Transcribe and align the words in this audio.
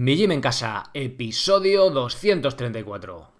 Mi 0.00 0.14
Gym 0.14 0.30
en 0.30 0.40
Casa, 0.40 0.90
episodio 0.94 1.90
234. 1.90 3.37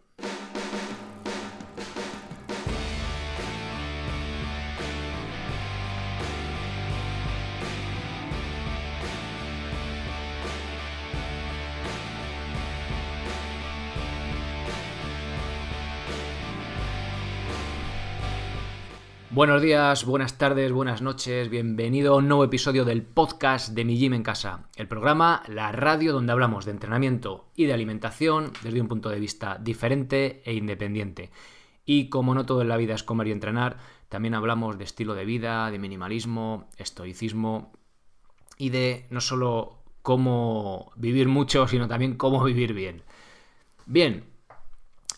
Buenos 19.38 19.62
días, 19.62 20.04
buenas 20.04 20.36
tardes, 20.36 20.72
buenas 20.72 21.00
noches, 21.00 21.48
bienvenido 21.48 22.14
a 22.14 22.16
un 22.16 22.26
nuevo 22.26 22.42
episodio 22.42 22.84
del 22.84 23.04
podcast 23.04 23.68
de 23.68 23.84
Mi 23.84 23.96
Gym 23.96 24.14
en 24.14 24.24
Casa, 24.24 24.66
el 24.74 24.88
programa, 24.88 25.44
la 25.46 25.70
radio 25.70 26.12
donde 26.12 26.32
hablamos 26.32 26.64
de 26.64 26.72
entrenamiento 26.72 27.46
y 27.54 27.66
de 27.66 27.72
alimentación 27.72 28.52
desde 28.64 28.80
un 28.80 28.88
punto 28.88 29.10
de 29.10 29.20
vista 29.20 29.56
diferente 29.62 30.42
e 30.44 30.54
independiente. 30.54 31.30
Y 31.84 32.08
como 32.08 32.34
no 32.34 32.46
todo 32.46 32.62
en 32.62 32.68
la 32.68 32.76
vida 32.76 32.96
es 32.96 33.04
comer 33.04 33.28
y 33.28 33.30
entrenar, 33.30 33.76
también 34.08 34.34
hablamos 34.34 34.76
de 34.76 34.82
estilo 34.82 35.14
de 35.14 35.24
vida, 35.24 35.70
de 35.70 35.78
minimalismo, 35.78 36.68
estoicismo 36.76 37.70
y 38.56 38.70
de 38.70 39.06
no 39.10 39.20
solo 39.20 39.84
cómo 40.02 40.90
vivir 40.96 41.28
mucho, 41.28 41.68
sino 41.68 41.86
también 41.86 42.16
cómo 42.16 42.42
vivir 42.42 42.74
bien. 42.74 43.04
Bien, 43.86 44.24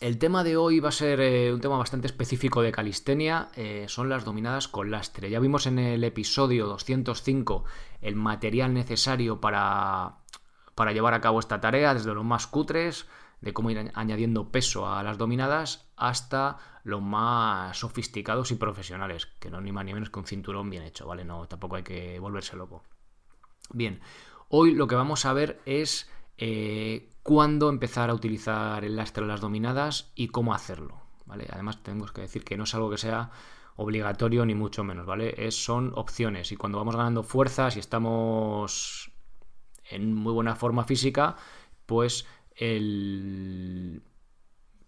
el 0.01 0.17
tema 0.17 0.43
de 0.43 0.57
hoy 0.57 0.79
va 0.79 0.89
a 0.89 0.91
ser 0.91 1.21
eh, 1.21 1.53
un 1.53 1.61
tema 1.61 1.77
bastante 1.77 2.07
específico 2.07 2.63
de 2.63 2.71
calistenia, 2.71 3.49
eh, 3.55 3.85
son 3.87 4.09
las 4.09 4.25
dominadas 4.25 4.67
con 4.67 4.89
lastre. 4.89 5.29
Ya 5.29 5.39
vimos 5.39 5.67
en 5.67 5.77
el 5.77 6.03
episodio 6.03 6.65
205 6.65 7.63
el 8.01 8.15
material 8.15 8.73
necesario 8.73 9.39
para, 9.39 10.17
para 10.73 10.91
llevar 10.91 11.13
a 11.13 11.21
cabo 11.21 11.39
esta 11.39 11.61
tarea, 11.61 11.93
desde 11.93 12.15
los 12.15 12.25
más 12.25 12.47
cutres, 12.47 13.07
de 13.41 13.53
cómo 13.53 13.69
ir 13.69 13.91
añadiendo 13.93 14.51
peso 14.51 14.91
a 14.91 15.03
las 15.03 15.19
dominadas, 15.19 15.87
hasta 15.95 16.57
los 16.83 17.01
más 17.01 17.77
sofisticados 17.77 18.49
y 18.49 18.55
profesionales, 18.55 19.27
que 19.39 19.51
no 19.51 19.61
ni 19.61 19.71
más 19.71 19.85
ni 19.85 19.93
menos 19.93 20.09
que 20.09 20.17
un 20.17 20.25
cinturón 20.25 20.71
bien 20.71 20.81
hecho, 20.81 21.05
¿vale? 21.05 21.25
No, 21.25 21.47
tampoco 21.47 21.75
hay 21.75 21.83
que 21.83 22.19
volverse 22.19 22.55
loco. 22.55 22.83
Bien, 23.69 24.01
hoy 24.49 24.73
lo 24.73 24.87
que 24.87 24.95
vamos 24.95 25.25
a 25.25 25.33
ver 25.33 25.61
es 25.67 26.09
eh, 26.43 27.13
cuándo 27.21 27.69
empezar 27.69 28.09
a 28.09 28.15
utilizar 28.15 28.83
el 28.83 28.95
lastre 28.95 29.21
en 29.21 29.27
las 29.27 29.41
dominadas 29.41 30.11
y 30.15 30.29
cómo 30.29 30.55
hacerlo. 30.55 30.99
¿vale? 31.27 31.45
Además, 31.51 31.83
tenemos 31.83 32.11
que 32.11 32.21
decir 32.21 32.43
que 32.43 32.57
no 32.57 32.63
es 32.63 32.73
algo 32.73 32.89
que 32.89 32.97
sea 32.97 33.29
obligatorio 33.75 34.43
ni 34.43 34.55
mucho 34.55 34.83
menos, 34.83 35.05
¿vale? 35.05 35.35
Es, 35.37 35.63
son 35.63 35.93
opciones 35.95 36.51
y 36.51 36.57
cuando 36.57 36.79
vamos 36.79 36.95
ganando 36.95 37.21
fuerzas 37.21 37.75
y 37.75 37.79
estamos 37.79 39.11
en 39.87 40.15
muy 40.15 40.33
buena 40.33 40.55
forma 40.55 40.83
física, 40.83 41.35
pues 41.85 42.25
el 42.55 44.01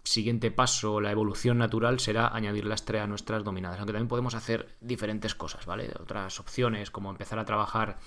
siguiente 0.03 0.49
paso, 0.49 1.01
la 1.01 1.11
evolución 1.11 1.59
natural 1.59 1.99
será 1.99 2.29
añadir 2.29 2.65
lastre 2.65 2.99
a 2.99 3.05
nuestras 3.05 3.43
dominadas, 3.43 3.77
aunque 3.77 3.93
también 3.93 4.09
podemos 4.09 4.33
hacer 4.33 4.75
diferentes 4.81 5.35
cosas, 5.35 5.67
¿vale? 5.67 5.93
Otras 5.99 6.39
opciones 6.39 6.89
como 6.89 7.11
empezar 7.11 7.37
a 7.37 7.45
trabajar 7.45 7.99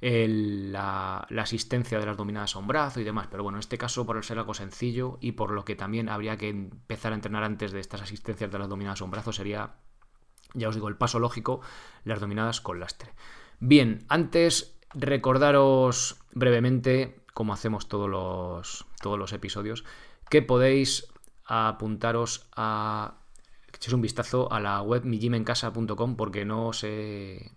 la, 0.00 1.26
asistencia 1.36 1.98
de 1.98 2.06
las 2.06 2.16
dominadas 2.16 2.54
a 2.54 2.58
un 2.58 2.66
brazo 2.66 3.00
y 3.00 3.04
demás. 3.04 3.28
Pero 3.30 3.42
bueno, 3.42 3.58
en 3.58 3.60
este 3.60 3.78
caso, 3.78 4.06
por 4.06 4.24
ser 4.24 4.38
algo 4.38 4.54
sencillo 4.54 5.18
y 5.20 5.32
por 5.32 5.50
lo 5.50 5.64
que 5.64 5.76
también 5.76 6.08
habría 6.08 6.36
que 6.36 6.48
empezar 6.48 7.12
a 7.12 7.16
entrenar 7.16 7.44
antes 7.44 7.72
de 7.72 7.80
estas 7.80 8.02
asistencias 8.02 8.50
de 8.50 8.58
las 8.58 8.68
dominadas 8.68 9.00
a 9.00 9.04
un 9.04 9.10
brazo, 9.10 9.32
sería, 9.32 9.74
ya 10.54 10.68
os 10.68 10.74
digo, 10.74 10.88
el 10.88 10.96
paso 10.96 11.18
lógico, 11.18 11.60
las 12.04 12.20
dominadas 12.20 12.60
con 12.60 12.80
lastre. 12.80 13.12
Bien, 13.60 14.04
antes 14.08 14.78
recordaros 14.94 16.20
brevemente, 16.32 17.20
como 17.34 17.52
hacemos 17.52 17.88
todos 17.88 18.08
los, 18.08 18.86
todos 19.02 19.18
los 19.18 19.32
episodios, 19.32 19.84
que 20.30 20.42
podéis 20.42 21.08
apuntaros 21.44 22.48
a 22.54 23.14
echéis 23.72 23.94
un 23.94 24.02
vistazo 24.02 24.52
a 24.52 24.60
la 24.60 24.82
web 24.82 25.04
mijimencasa.com 25.04 26.16
porque 26.16 26.44
no 26.44 26.72
sé 26.72 27.52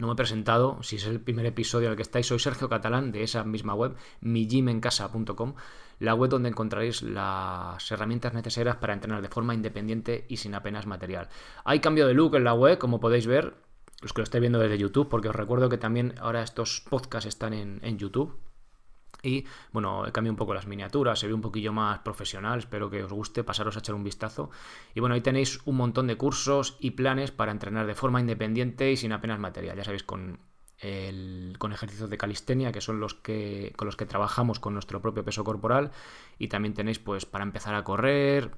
no 0.00 0.06
me 0.06 0.14
he 0.14 0.16
presentado, 0.16 0.82
si 0.82 0.96
es 0.96 1.06
el 1.06 1.20
primer 1.20 1.46
episodio 1.46 1.90
el 1.90 1.96
que 1.96 2.02
estáis, 2.02 2.26
soy 2.26 2.38
Sergio 2.38 2.68
Catalán 2.68 3.12
de 3.12 3.22
esa 3.22 3.44
misma 3.44 3.74
web, 3.74 3.94
mijimencasa.com, 4.20 5.54
la 5.98 6.14
web 6.14 6.30
donde 6.30 6.48
encontraréis 6.48 7.02
las 7.02 7.90
herramientas 7.90 8.34
necesarias 8.34 8.76
para 8.76 8.94
entrenar 8.94 9.22
de 9.22 9.28
forma 9.28 9.54
independiente 9.54 10.24
y 10.28 10.38
sin 10.38 10.54
apenas 10.54 10.86
material. 10.86 11.28
Hay 11.64 11.80
cambio 11.80 12.06
de 12.06 12.14
look 12.14 12.34
en 12.36 12.44
la 12.44 12.54
web, 12.54 12.78
como 12.78 13.00
podéis 13.00 13.26
ver, 13.26 13.54
los 14.00 14.12
que 14.12 14.20
lo 14.20 14.24
estáis 14.24 14.40
viendo 14.40 14.58
desde 14.58 14.78
YouTube, 14.78 15.08
porque 15.08 15.28
os 15.28 15.36
recuerdo 15.36 15.68
que 15.68 15.78
también 15.78 16.14
ahora 16.20 16.42
estos 16.42 16.82
podcasts 16.88 17.28
están 17.28 17.52
en 17.52 17.98
YouTube. 17.98 18.34
Y 19.22 19.44
bueno, 19.72 20.06
he 20.06 20.12
cambiado 20.12 20.32
un 20.32 20.38
poco 20.38 20.54
las 20.54 20.66
miniaturas, 20.66 21.18
se 21.18 21.26
ve 21.26 21.34
un 21.34 21.40
poquillo 21.40 21.72
más 21.72 22.00
profesional, 22.00 22.58
espero 22.58 22.90
que 22.90 23.02
os 23.02 23.12
guste, 23.12 23.44
pasaros 23.44 23.76
a 23.76 23.80
echar 23.80 23.94
un 23.94 24.04
vistazo. 24.04 24.50
Y 24.94 25.00
bueno, 25.00 25.14
ahí 25.14 25.20
tenéis 25.20 25.60
un 25.64 25.76
montón 25.76 26.06
de 26.06 26.16
cursos 26.16 26.76
y 26.80 26.92
planes 26.92 27.30
para 27.30 27.52
entrenar 27.52 27.86
de 27.86 27.94
forma 27.94 28.20
independiente 28.20 28.90
y 28.90 28.96
sin 28.96 29.12
apenas 29.12 29.38
material. 29.38 29.76
Ya 29.76 29.84
sabéis, 29.84 30.02
con, 30.02 30.38
con 31.58 31.72
ejercicios 31.72 32.08
de 32.08 32.18
calistenia, 32.18 32.72
que 32.72 32.80
son 32.80 33.00
los 33.00 33.14
que, 33.14 33.72
con 33.76 33.86
los 33.86 33.96
que 33.96 34.06
trabajamos 34.06 34.60
con 34.60 34.72
nuestro 34.72 35.00
propio 35.02 35.24
peso 35.24 35.44
corporal. 35.44 35.90
Y 36.38 36.48
también 36.48 36.74
tenéis 36.74 36.98
pues 36.98 37.26
para 37.26 37.44
empezar 37.44 37.74
a 37.74 37.84
correr, 37.84 38.52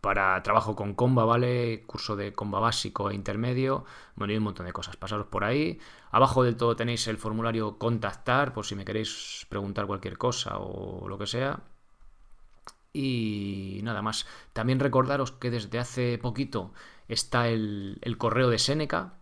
para 0.00 0.42
trabajo 0.42 0.76
con 0.76 0.94
comba, 0.94 1.24
¿vale? 1.24 1.84
Curso 1.86 2.16
de 2.16 2.32
comba 2.32 2.60
básico 2.60 3.10
e 3.10 3.14
intermedio. 3.14 3.84
Bueno, 4.16 4.32
y 4.32 4.36
un 4.36 4.44
montón 4.44 4.66
de 4.66 4.72
cosas. 4.72 4.96
Pasaros 4.96 5.26
por 5.26 5.44
ahí. 5.44 5.78
Abajo 6.10 6.42
del 6.42 6.56
todo 6.56 6.76
tenéis 6.76 7.06
el 7.08 7.18
formulario 7.18 7.78
contactar, 7.78 8.52
por 8.52 8.66
si 8.66 8.74
me 8.74 8.84
queréis 8.84 9.46
preguntar 9.48 9.86
cualquier 9.86 10.18
cosa 10.18 10.58
o 10.58 11.08
lo 11.08 11.18
que 11.18 11.26
sea. 11.26 11.60
Y 12.92 13.80
nada 13.82 14.02
más. 14.02 14.26
También 14.52 14.80
recordaros 14.80 15.32
que 15.32 15.50
desde 15.50 15.78
hace 15.78 16.18
poquito 16.18 16.72
está 17.08 17.48
el, 17.48 17.98
el 18.02 18.18
correo 18.18 18.50
de 18.50 18.58
Seneca, 18.58 19.14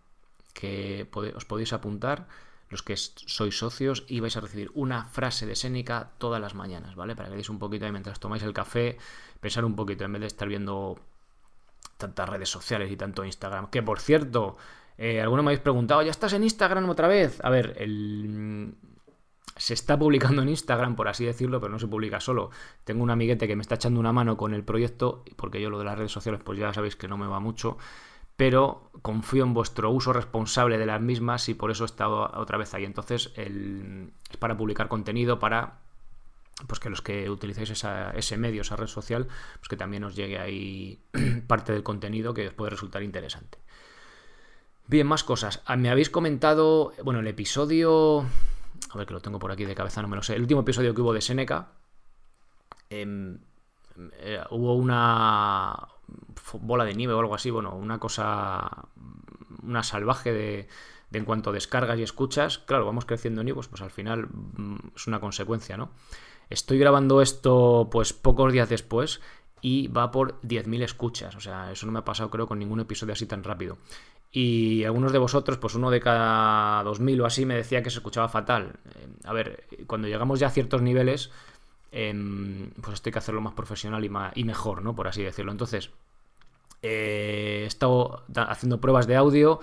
que 0.53 1.09
os 1.35 1.45
podéis 1.45 1.73
apuntar 1.73 2.27
los 2.69 2.83
que 2.83 2.95
sois 2.95 3.57
socios 3.57 4.05
y 4.07 4.19
vais 4.19 4.37
a 4.37 4.41
recibir 4.41 4.71
una 4.75 5.05
frase 5.05 5.45
de 5.45 5.55
Sénica 5.55 6.11
todas 6.17 6.39
las 6.39 6.53
mañanas, 6.53 6.95
¿vale? 6.95 7.15
Para 7.15 7.29
que 7.29 7.35
deis 7.35 7.49
un 7.49 7.59
poquito 7.59 7.85
ahí 7.85 7.91
mientras 7.91 8.19
tomáis 8.19 8.43
el 8.43 8.53
café, 8.53 8.97
pensar 9.39 9.65
un 9.65 9.75
poquito 9.75 10.03
en 10.05 10.13
vez 10.13 10.21
de 10.21 10.27
estar 10.27 10.47
viendo 10.47 10.99
tantas 11.97 12.29
redes 12.29 12.49
sociales 12.49 12.91
y 12.91 12.95
tanto 12.95 13.25
Instagram. 13.25 13.69
Que 13.69 13.81
por 13.81 13.99
cierto, 13.99 14.57
eh, 14.97 15.19
algunos 15.21 15.43
me 15.43 15.49
habéis 15.49 15.61
preguntado, 15.61 16.01
¿ya 16.03 16.11
estás 16.11 16.33
en 16.33 16.43
Instagram 16.43 16.87
otra 16.89 17.07
vez? 17.07 17.39
A 17.43 17.49
ver, 17.49 17.75
el... 17.79 18.75
se 19.57 19.73
está 19.73 19.97
publicando 19.97 20.43
en 20.43 20.49
Instagram, 20.49 20.95
por 20.95 21.07
así 21.07 21.25
decirlo, 21.25 21.59
pero 21.59 21.71
no 21.71 21.79
se 21.79 21.87
publica 21.87 22.19
solo. 22.19 22.51
Tengo 22.83 23.01
un 23.01 23.09
amiguete 23.09 23.47
que 23.47 23.55
me 23.55 23.61
está 23.63 23.75
echando 23.75 23.99
una 23.99 24.13
mano 24.13 24.37
con 24.37 24.53
el 24.53 24.63
proyecto, 24.63 25.23
porque 25.35 25.59
yo 25.59 25.71
lo 25.71 25.79
de 25.79 25.85
las 25.85 25.97
redes 25.97 26.11
sociales, 26.11 26.41
pues 26.43 26.59
ya 26.59 26.71
sabéis 26.71 26.95
que 26.95 27.07
no 27.07 27.17
me 27.17 27.25
va 27.25 27.39
mucho 27.39 27.77
pero 28.39 28.89
confío 29.01 29.43
en 29.43 29.53
vuestro 29.53 29.91
uso 29.91 30.13
responsable 30.13 30.77
de 30.77 30.85
las 30.85 31.01
mismas 31.01 31.49
y 31.49 31.55
por 31.55 31.71
eso 31.71 31.83
he 31.83 31.85
estado 31.85 32.31
otra 32.39 32.57
vez 32.57 32.73
ahí. 32.73 32.85
Entonces, 32.85 33.33
es 33.35 34.37
para 34.37 34.55
publicar 34.55 34.87
contenido, 34.87 35.39
para 35.39 35.79
pues 36.65 36.79
que 36.79 36.89
los 36.89 37.01
que 37.01 37.29
utilizáis 37.29 37.69
ese 37.69 38.37
medio, 38.37 38.61
esa 38.61 38.77
red 38.77 38.87
social, 38.87 39.27
pues 39.57 39.67
que 39.67 39.75
también 39.75 40.05
os 40.05 40.15
llegue 40.15 40.39
ahí 40.39 41.03
parte 41.47 41.73
del 41.73 41.83
contenido 41.83 42.33
que 42.33 42.47
os 42.47 42.53
puede 42.53 42.69
resultar 42.69 43.03
interesante. 43.03 43.57
Bien, 44.87 45.05
más 45.05 45.25
cosas. 45.25 45.61
Ah, 45.65 45.75
me 45.75 45.89
habéis 45.89 46.09
comentado, 46.09 46.93
bueno, 47.03 47.19
el 47.19 47.27
episodio... 47.27 48.21
A 48.91 48.97
ver 48.97 49.05
que 49.05 49.13
lo 49.13 49.19
tengo 49.19 49.39
por 49.39 49.51
aquí 49.51 49.65
de 49.65 49.75
cabeza, 49.75 50.01
no 50.01 50.07
me 50.07 50.15
lo 50.15 50.23
sé. 50.23 50.35
El 50.35 50.43
último 50.43 50.61
episodio 50.61 50.95
que 50.95 51.01
hubo 51.01 51.11
de 51.11 51.19
Seneca. 51.19 51.73
Em, 52.89 53.37
eh, 54.21 54.41
hubo 54.49 54.75
una, 54.75 55.89
bola 56.53 56.85
de 56.85 56.95
nieve 56.95 57.13
o 57.13 57.19
algo 57.19 57.35
así, 57.35 57.49
bueno, 57.49 57.75
una 57.75 57.99
cosa, 57.99 58.87
una 59.63 59.83
salvaje 59.83 60.33
de, 60.33 60.67
en 61.11 61.25
cuanto 61.25 61.49
a 61.49 61.53
descargas 61.53 61.99
y 61.99 62.03
escuchas, 62.03 62.59
claro, 62.59 62.85
vamos 62.85 63.05
creciendo 63.05 63.41
en 63.41 63.53
pues 63.53 63.81
al 63.81 63.91
final 63.91 64.27
mm, 64.27 64.75
es 64.95 65.07
una 65.07 65.19
consecuencia, 65.19 65.77
¿no? 65.77 65.91
Estoy 66.49 66.79
grabando 66.79 67.21
esto 67.21 67.89
pues 67.91 68.13
pocos 68.13 68.51
días 68.51 68.69
después 68.69 69.21
y 69.61 69.87
va 69.87 70.11
por 70.11 70.41
10.000 70.41 70.83
escuchas, 70.83 71.35
o 71.35 71.39
sea, 71.39 71.71
eso 71.71 71.85
no 71.85 71.91
me 71.91 71.99
ha 71.99 72.05
pasado 72.05 72.29
creo 72.29 72.47
con 72.47 72.59
ningún 72.59 72.79
episodio 72.79 73.13
así 73.13 73.25
tan 73.25 73.43
rápido. 73.43 73.77
Y 74.31 74.83
algunos 74.83 75.11
de 75.11 75.17
vosotros, 75.17 75.57
pues 75.57 75.73
uno 75.73 75.89
de 75.89 75.99
cada 75.99 76.83
2.000 76.83 77.21
o 77.21 77.25
así 77.25 77.45
me 77.45 77.55
decía 77.55 77.81
que 77.81 77.89
se 77.89 77.97
escuchaba 77.97 78.29
fatal. 78.29 78.73
Eh, 78.95 79.07
a 79.23 79.33
ver, 79.33 79.65
cuando 79.87 80.07
llegamos 80.07 80.39
ya 80.39 80.47
a 80.47 80.51
ciertos 80.51 80.83
niveles, 80.83 81.31
em, 81.91 82.71
pues 82.81 82.95
esto 82.95 83.09
hay 83.09 83.13
que 83.13 83.19
hacerlo 83.19 83.41
más 83.41 83.53
profesional 83.53 84.03
y, 84.35 84.43
mejor, 84.43 84.83
¿no? 84.83 84.95
Por 84.95 85.07
así 85.07 85.23
decirlo. 85.23 85.51
Entonces, 85.51 85.91
eh, 86.81 87.61
he 87.63 87.65
estado 87.65 88.23
haciendo 88.35 88.79
pruebas 88.81 89.07
de 89.07 89.15
audio. 89.15 89.59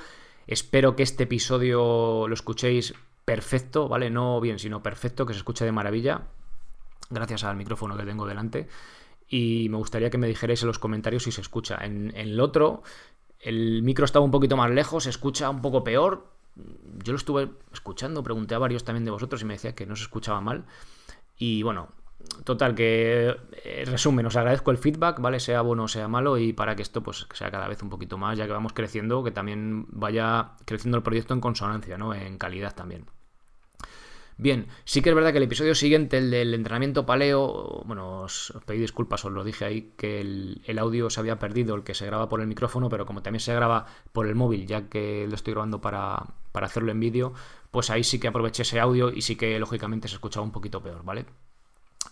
Espero 0.46 0.96
que 0.96 1.02
este 1.02 1.24
episodio 1.24 2.28
lo 2.28 2.34
escuchéis 2.34 2.94
perfecto, 3.24 3.88
¿vale? 3.88 4.10
No 4.10 4.40
bien, 4.40 4.58
sino 4.58 4.82
perfecto, 4.82 5.26
que 5.26 5.34
se 5.34 5.38
escuche 5.38 5.64
de 5.64 5.72
maravilla. 5.72 6.22
Gracias 7.10 7.44
al 7.44 7.56
micrófono 7.56 7.96
que 7.96 8.04
tengo 8.04 8.26
delante. 8.26 8.68
Y 9.28 9.68
me 9.70 9.76
gustaría 9.76 10.10
que 10.10 10.18
me 10.18 10.28
dijerais 10.28 10.62
en 10.62 10.68
los 10.68 10.78
comentarios 10.78 11.24
si 11.24 11.32
se 11.32 11.40
escucha. 11.40 11.78
En, 11.84 12.12
el 12.16 12.38
otro, 12.40 12.82
el 13.40 13.82
micro 13.82 14.04
estaba 14.04 14.24
un 14.24 14.30
poquito 14.30 14.56
más 14.56 14.70
lejos, 14.70 15.04
se 15.04 15.10
escucha 15.10 15.50
un 15.50 15.60
poco 15.60 15.82
peor. 15.82 16.28
yo 17.04 17.12
lo 17.12 17.16
estuve 17.18 17.50
escuchando, 17.72 18.22
pregunté 18.22 18.54
a 18.54 18.58
varios 18.58 18.84
también 18.84 19.04
de 19.04 19.10
vosotros 19.10 19.42
y 19.42 19.44
me 19.44 19.54
decía 19.54 19.74
que 19.74 19.86
no 19.86 19.96
se 19.96 20.04
escuchaba 20.04 20.40
mal. 20.40 20.64
Y 21.36 21.62
bueno, 21.62 21.88
total, 22.44 22.74
que 22.74 23.36
eh, 23.64 23.84
resumen, 23.86 24.26
os 24.26 24.36
agradezco 24.36 24.70
el 24.70 24.78
feedback, 24.78 25.20
¿vale? 25.20 25.40
Sea 25.40 25.60
bueno 25.62 25.84
o 25.84 25.88
sea 25.88 26.08
malo, 26.08 26.38
y 26.38 26.52
para 26.52 26.76
que 26.76 26.82
esto 26.82 27.02
pues 27.02 27.26
sea 27.32 27.50
cada 27.50 27.68
vez 27.68 27.82
un 27.82 27.90
poquito 27.90 28.18
más, 28.18 28.38
ya 28.38 28.46
que 28.46 28.52
vamos 28.52 28.72
creciendo, 28.72 29.22
que 29.24 29.30
también 29.30 29.86
vaya 29.90 30.52
creciendo 30.64 30.96
el 30.98 31.02
proyecto 31.02 31.34
en 31.34 31.40
consonancia, 31.40 31.98
¿no? 31.98 32.14
En 32.14 32.38
calidad 32.38 32.74
también. 32.74 33.06
Bien, 34.38 34.66
sí 34.84 35.00
que 35.00 35.08
es 35.08 35.14
verdad 35.14 35.32
que 35.32 35.38
el 35.38 35.44
episodio 35.44 35.74
siguiente, 35.74 36.18
el 36.18 36.30
del 36.30 36.52
entrenamiento 36.52 37.06
paleo, 37.06 37.82
bueno, 37.86 38.20
os, 38.20 38.52
pedí 38.66 38.78
disculpas, 38.78 39.24
os 39.24 39.32
lo 39.32 39.44
dije 39.44 39.64
ahí, 39.64 39.92
que 39.96 40.20
el, 40.20 40.78
audio 40.78 41.08
se 41.08 41.20
había 41.20 41.38
perdido, 41.38 41.74
el 41.74 41.84
que 41.84 41.94
se 41.94 42.04
graba 42.04 42.28
por 42.28 42.42
el 42.42 42.46
micrófono, 42.46 42.90
pero 42.90 43.06
como 43.06 43.22
también 43.22 43.40
se 43.40 43.54
graba 43.54 43.86
por 44.12 44.26
el 44.26 44.34
móvil, 44.34 44.66
ya 44.66 44.88
que 44.90 45.26
lo 45.26 45.34
estoy 45.34 45.54
grabando 45.54 45.80
para, 45.80 46.22
para 46.52 46.66
hacerlo 46.66 46.92
en 46.92 47.00
vídeo, 47.00 47.32
pues 47.70 47.88
ahí 47.88 48.04
sí 48.04 48.20
que 48.20 48.28
aproveché 48.28 48.62
ese 48.62 48.78
audio 48.78 49.10
y 49.10 49.22
sí 49.22 49.36
que 49.36 49.58
lógicamente 49.58 50.06
se 50.08 50.16
escuchaba 50.16 50.44
un 50.44 50.52
poquito 50.52 50.82
peor, 50.82 51.02
¿vale? 51.02 51.24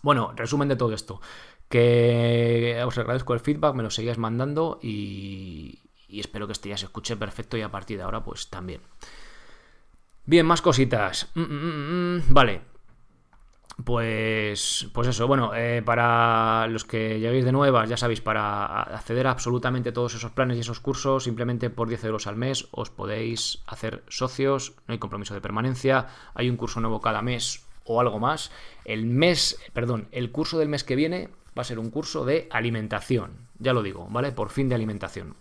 Bueno, 0.02 0.32
resumen 0.36 0.68
de 0.68 0.76
todo 0.76 0.92
esto, 0.92 1.20
que 1.68 2.82
os 2.86 2.98
agradezco 2.98 3.34
el 3.34 3.40
feedback, 3.40 3.74
me 3.74 3.82
lo 3.82 3.90
seguíais 3.90 4.18
mandando 4.18 4.78
y, 4.82 5.80
y 6.08 6.20
espero 6.20 6.46
que 6.46 6.52
este 6.52 6.68
ya 6.68 6.76
se 6.76 6.86
escuche 6.86 7.16
perfecto 7.16 7.56
y 7.56 7.62
a 7.62 7.70
partir 7.70 7.96
de 7.98 8.04
ahora 8.04 8.22
pues 8.22 8.48
también. 8.48 8.80
Bien, 10.26 10.46
más 10.46 10.62
cositas. 10.62 11.28
Mm, 11.34 11.40
mm, 11.42 12.16
mm, 12.16 12.22
vale. 12.30 12.74
Pues, 13.82 14.88
pues 14.92 15.08
eso, 15.08 15.26
bueno, 15.26 15.52
eh, 15.54 15.82
para 15.84 16.68
los 16.68 16.84
que 16.84 17.18
lleguéis 17.18 17.44
de 17.44 17.50
nuevas, 17.50 17.88
ya 17.88 17.96
sabéis, 17.96 18.20
para 18.20 18.82
acceder 18.82 19.26
a 19.26 19.32
absolutamente 19.32 19.90
todos 19.90 20.14
esos 20.14 20.30
planes 20.30 20.56
y 20.56 20.60
esos 20.60 20.78
cursos, 20.78 21.24
simplemente 21.24 21.70
por 21.70 21.88
10 21.88 22.04
euros 22.04 22.28
al 22.28 22.36
mes 22.36 22.68
os 22.70 22.90
podéis 22.90 23.64
hacer 23.66 24.04
socios, 24.08 24.74
no 24.86 24.92
hay 24.92 24.98
compromiso 24.98 25.34
de 25.34 25.40
permanencia, 25.40 26.06
hay 26.34 26.48
un 26.48 26.56
curso 26.56 26.80
nuevo 26.80 27.00
cada 27.00 27.20
mes 27.20 27.66
o 27.84 28.00
algo 28.00 28.18
más. 28.18 28.50
El 28.84 29.06
mes, 29.06 29.58
perdón, 29.72 30.08
el 30.12 30.30
curso 30.30 30.58
del 30.58 30.68
mes 30.68 30.84
que 30.84 30.96
viene 30.96 31.28
va 31.56 31.62
a 31.62 31.64
ser 31.64 31.78
un 31.78 31.90
curso 31.90 32.24
de 32.24 32.48
alimentación, 32.50 33.48
ya 33.58 33.72
lo 33.72 33.82
digo, 33.82 34.06
¿vale? 34.10 34.32
Por 34.32 34.50
fin 34.50 34.68
de 34.68 34.74
alimentación. 34.74 35.36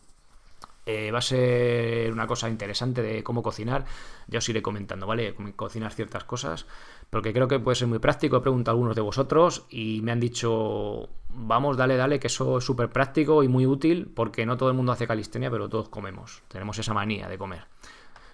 Eh, 0.86 1.12
va 1.12 1.20
a 1.20 1.22
ser 1.22 2.12
una 2.12 2.28
cosa 2.28 2.50
interesante 2.50 3.02
de 3.02 3.24
cómo 3.24 3.42
cocinar. 3.42 3.86
Ya 4.28 4.40
os 4.40 4.50
iré 4.50 4.62
comentando, 4.62 5.08
¿vale? 5.08 5.34
Cocinar 5.56 5.94
ciertas 5.94 6.26
cosas. 6.26 6.66
Porque 7.10 7.32
creo 7.32 7.48
que 7.48 7.60
puede 7.60 7.76
ser 7.76 7.88
muy 7.88 8.00
práctico. 8.00 8.38
He 8.38 8.42
preguntado 8.42 8.74
a 8.74 8.76
algunos 8.76 8.96
de 8.96 9.02
vosotros 9.02 9.66
y 9.70 10.02
me 10.02 10.12
han 10.12 10.20
dicho, 10.20 11.10
vamos, 11.30 11.78
dale, 11.78 11.96
dale, 11.96 12.20
que 12.20 12.28
eso 12.28 12.58
es 12.58 12.66
súper 12.66 12.90
práctico 12.90 13.44
y 13.44 13.48
muy 13.48 13.66
útil. 13.66 14.12
Porque 14.14 14.46
no 14.46 14.58
todo 14.58 14.70
el 14.70 14.76
mundo 14.76 14.92
hace 14.92 15.08
calistenia, 15.08 15.50
pero 15.50 15.70
todos 15.70 15.88
comemos. 15.88 16.44
Tenemos 16.50 16.78
esa 16.78 16.94
manía 16.94 17.30
de 17.30 17.38
comer. 17.38 17.66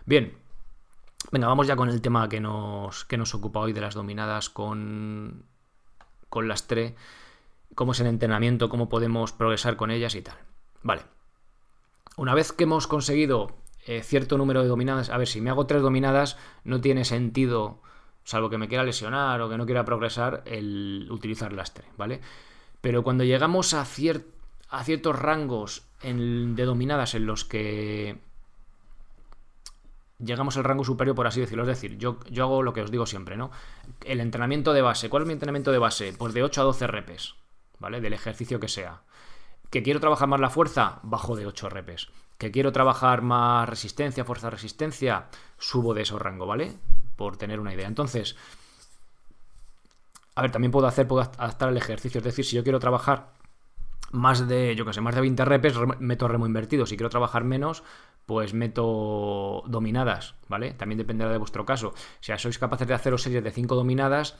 Bien. 0.05 0.48
Venga, 1.31 1.47
vamos 1.47 1.67
ya 1.67 1.75
con 1.75 1.89
el 1.89 2.01
tema 2.01 2.27
que 2.27 2.39
nos, 2.39 3.05
que 3.05 3.17
nos 3.17 3.35
ocupa 3.35 3.59
hoy 3.59 3.73
de 3.73 3.81
las 3.81 3.93
dominadas 3.93 4.49
con, 4.49 5.43
con 6.29 6.47
las 6.47 6.65
tres. 6.65 6.93
Cómo 7.75 7.91
es 7.91 7.99
el 7.99 8.07
entrenamiento, 8.07 8.69
cómo 8.69 8.89
podemos 8.89 9.31
progresar 9.31 9.75
con 9.75 9.91
ellas 9.91 10.15
y 10.15 10.21
tal. 10.21 10.37
Vale. 10.81 11.03
Una 12.17 12.33
vez 12.33 12.51
que 12.51 12.63
hemos 12.63 12.87
conseguido 12.87 13.55
eh, 13.85 14.01
cierto 14.01 14.37
número 14.37 14.61
de 14.63 14.67
dominadas, 14.67 15.09
a 15.09 15.17
ver, 15.17 15.27
si 15.27 15.39
me 15.39 15.49
hago 15.49 15.67
tres 15.67 15.81
dominadas, 15.81 16.37
no 16.63 16.81
tiene 16.81 17.05
sentido, 17.05 17.81
salvo 18.23 18.49
que 18.49 18.57
me 18.57 18.67
quiera 18.67 18.83
lesionar 18.83 19.39
o 19.41 19.49
que 19.49 19.57
no 19.57 19.65
quiera 19.65 19.85
progresar, 19.85 20.43
el 20.45 21.07
utilizar 21.11 21.53
lastre, 21.53 21.85
¿vale? 21.97 22.21
Pero 22.81 23.03
cuando 23.03 23.23
llegamos 23.23 23.73
a, 23.73 23.81
a 23.81 24.83
ciertos 24.83 25.19
rangos 25.19 25.83
de 26.01 26.65
dominadas 26.65 27.13
en 27.13 27.25
los 27.25 27.45
que 27.45 28.19
llegamos 30.19 30.57
al 30.57 30.63
rango 30.63 30.83
superior, 30.83 31.15
por 31.15 31.27
así 31.27 31.39
decirlo. 31.39 31.63
Es 31.63 31.69
decir, 31.69 31.97
yo, 31.97 32.19
yo 32.29 32.43
hago 32.43 32.63
lo 32.63 32.73
que 32.73 32.81
os 32.81 32.91
digo 32.91 33.05
siempre, 33.05 33.37
¿no? 33.37 33.51
El 34.05 34.19
entrenamiento 34.19 34.73
de 34.73 34.81
base. 34.81 35.09
¿Cuál 35.09 35.23
es 35.23 35.27
mi 35.27 35.33
entrenamiento 35.33 35.71
de 35.71 35.79
base? 35.79 36.13
Pues 36.17 36.33
de 36.33 36.43
8 36.43 36.61
a 36.61 36.63
12 36.65 36.87
repes, 36.87 37.35
¿vale? 37.79 38.01
Del 38.01 38.13
ejercicio 38.13 38.59
que 38.59 38.67
sea. 38.67 39.01
¿Que 39.69 39.83
quiero 39.83 39.99
trabajar 39.99 40.27
más 40.27 40.39
la 40.39 40.49
fuerza? 40.49 40.99
Bajo 41.03 41.35
de 41.35 41.45
8 41.45 41.69
repes. 41.69 42.09
¿Que 42.37 42.51
quiero 42.51 42.71
trabajar 42.71 43.21
más 43.21 43.67
resistencia, 43.67 44.25
fuerza-resistencia? 44.25 45.27
Subo 45.57 45.93
de 45.93 46.03
ese 46.03 46.17
rango, 46.17 46.45
¿vale? 46.45 46.73
Por 47.15 47.37
tener 47.37 47.59
una 47.59 47.73
idea. 47.73 47.87
Entonces, 47.87 48.35
a 50.35 50.41
ver, 50.41 50.51
también 50.51 50.71
puedo 50.71 50.87
hacer, 50.87 51.07
puedo 51.07 51.21
adaptar 51.21 51.69
el 51.69 51.77
ejercicio. 51.77 52.19
Es 52.19 52.23
decir, 52.23 52.45
si 52.45 52.55
yo 52.55 52.63
quiero 52.63 52.79
trabajar 52.79 53.38
más 54.11 54.47
de, 54.47 54.75
yo 54.75 54.85
qué 54.85 54.93
sé, 54.93 55.01
más 55.01 55.15
de 55.15 55.21
20 55.21 55.45
repes, 55.45 55.75
meto 55.99 56.27
remo 56.27 56.45
invertido. 56.45 56.85
Si 56.85 56.97
quiero 56.97 57.09
trabajar 57.09 57.43
menos, 57.43 57.83
pues 58.25 58.53
meto 58.53 59.63
dominadas, 59.67 60.35
¿vale? 60.47 60.73
También 60.73 60.97
dependerá 60.97 61.31
de 61.31 61.37
vuestro 61.37 61.65
caso. 61.65 61.93
Si 62.19 62.31
sois 62.37 62.59
capaces 62.59 62.87
de 62.87 62.93
hacer 62.93 63.17
series 63.19 63.43
de 63.43 63.51
5 63.51 63.75
dominadas, 63.75 64.37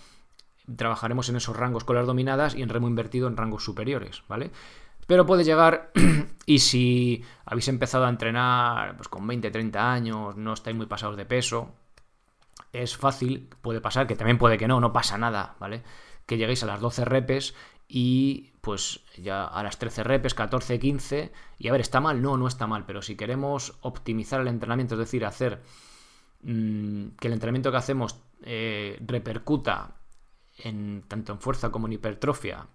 trabajaremos 0.76 1.30
en 1.30 1.38
esos 1.38 1.56
rangos 1.56 1.84
con 1.84 1.96
las 1.96 2.06
dominadas 2.06 2.56
y 2.56 2.62
en 2.62 2.70
remo 2.70 2.88
invertido 2.88 3.28
en 3.28 3.38
rangos 3.38 3.64
superiores, 3.64 4.24
¿vale? 4.28 4.52
Pero 5.08 5.26
puede 5.26 5.44
llegar, 5.44 5.92
y 6.46 6.60
si 6.60 7.24
habéis 7.46 7.68
empezado 7.68 8.06
a 8.06 8.10
entrenar 8.10 8.96
pues, 8.96 9.08
con 9.08 9.26
20, 9.26 9.50
30 9.50 9.92
años, 9.92 10.36
no 10.36 10.54
estáis 10.54 10.78
muy 10.78 10.86
pasados 10.86 11.18
de 11.18 11.26
peso, 11.26 11.74
es 12.72 12.96
fácil, 12.96 13.50
puede 13.62 13.82
pasar, 13.82 14.06
que 14.06 14.16
también 14.16 14.38
puede 14.38 14.58
que 14.58 14.68
no, 14.68 14.80
no 14.80 14.94
pasa 14.94 15.18
nada, 15.18 15.56
¿vale? 15.60 15.82
Que 16.28 16.38
lleguéis 16.38 16.62
a 16.62 16.68
las 16.68 16.80
12 16.80 17.06
repes 17.06 17.56
y 17.88 18.52
pues 18.70 19.00
ya 19.18 19.46
a 19.46 19.64
las 19.64 19.80
13 19.80 20.04
repes, 20.04 20.36
14, 20.36 20.78
15, 20.78 21.32
y 21.58 21.70
a 21.70 21.72
ver, 21.72 21.82
¿está 21.82 22.02
mal? 22.02 22.22
No, 22.22 22.38
no 22.38 22.46
está 22.46 22.68
mal, 22.68 22.86
pero 22.86 23.02
si 23.02 23.16
queremos 23.16 23.80
optimizar 23.82 24.42
el 24.42 24.48
entrenamiento, 24.48 24.94
es 24.94 25.00
decir, 25.00 25.26
hacer 25.26 25.64
mm, 26.44 27.16
que 27.20 27.28
el 27.30 27.34
entrenamiento 27.34 27.72
que 27.72 27.78
hacemos 27.78 28.22
eh, 28.44 29.00
repercuta 29.02 29.96
en, 30.60 31.04
tanto 31.08 31.32
en 31.32 31.40
fuerza 31.40 31.72
como 31.72 31.88
en 31.88 31.94
hipertrofia 31.94 32.68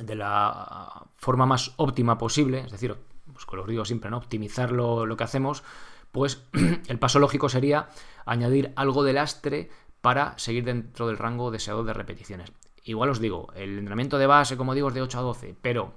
de 0.00 0.14
la 0.14 1.04
forma 1.16 1.44
más 1.44 1.74
óptima 1.76 2.16
posible, 2.16 2.60
es 2.60 2.72
decir, 2.72 2.96
pues 3.30 3.44
con 3.44 3.58
lo 3.58 3.66
digo 3.66 3.84
siempre, 3.84 4.10
optimizar 4.14 4.72
lo, 4.72 5.14
que 5.14 5.24
hacemos, 5.24 5.62
pues 6.10 6.42
el 6.88 6.98
paso 6.98 7.18
lógico 7.18 7.50
sería 7.50 7.90
añadir 8.24 8.72
algo 8.76 9.04
de 9.04 9.12
lastre 9.12 9.68
para 10.00 10.38
seguir 10.38 10.64
dentro 10.64 11.06
del 11.06 11.18
rango 11.18 11.50
deseado 11.50 11.84
de 11.84 11.92
repeticiones. 11.92 12.50
Igual 12.86 13.10
os 13.10 13.18
digo, 13.18 13.52
el 13.56 13.78
entrenamiento 13.78 14.16
de 14.16 14.28
base, 14.28 14.56
como 14.56 14.72
digo, 14.72 14.88
es 14.88 14.94
de 14.94 15.02
8 15.02 15.18
a 15.18 15.22
12, 15.22 15.56
pero 15.60 15.92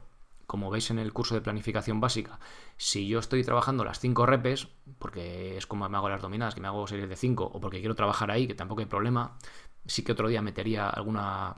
como 0.47 0.71
veis 0.71 0.89
en 0.89 0.97
el 0.97 1.13
curso 1.13 1.35
de 1.35 1.41
planificación 1.41 2.01
básica, 2.01 2.39
si 2.77 3.07
yo 3.07 3.19
estoy 3.19 3.43
trabajando 3.43 3.85
las 3.85 3.99
5 3.99 4.25
repes, 4.25 4.67
porque 4.97 5.55
es 5.55 5.67
como 5.67 5.87
me 5.87 5.97
hago 5.97 6.09
las 6.09 6.23
dominadas, 6.23 6.55
que 6.55 6.61
me 6.61 6.67
hago 6.67 6.87
series 6.87 7.07
de 7.07 7.15
5, 7.15 7.51
o 7.53 7.61
porque 7.61 7.79
quiero 7.79 7.93
trabajar 7.93 8.31
ahí, 8.31 8.47
que 8.47 8.55
tampoco 8.55 8.81
hay 8.81 8.87
problema, 8.87 9.37
sí 9.85 10.03
que 10.03 10.13
otro 10.13 10.29
día 10.29 10.41
metería 10.41 10.89
alguna 10.89 11.57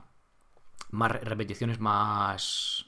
más 0.90 1.12
repeticiones 1.12 1.80
más, 1.80 2.84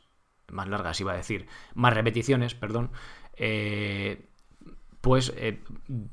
más 0.48 0.68
largas, 0.68 1.00
iba 1.00 1.12
a 1.12 1.16
decir, 1.16 1.48
más 1.72 1.94
repeticiones, 1.94 2.54
perdón, 2.54 2.90
eh, 3.36 4.28
pues 5.00 5.32
eh, 5.36 5.62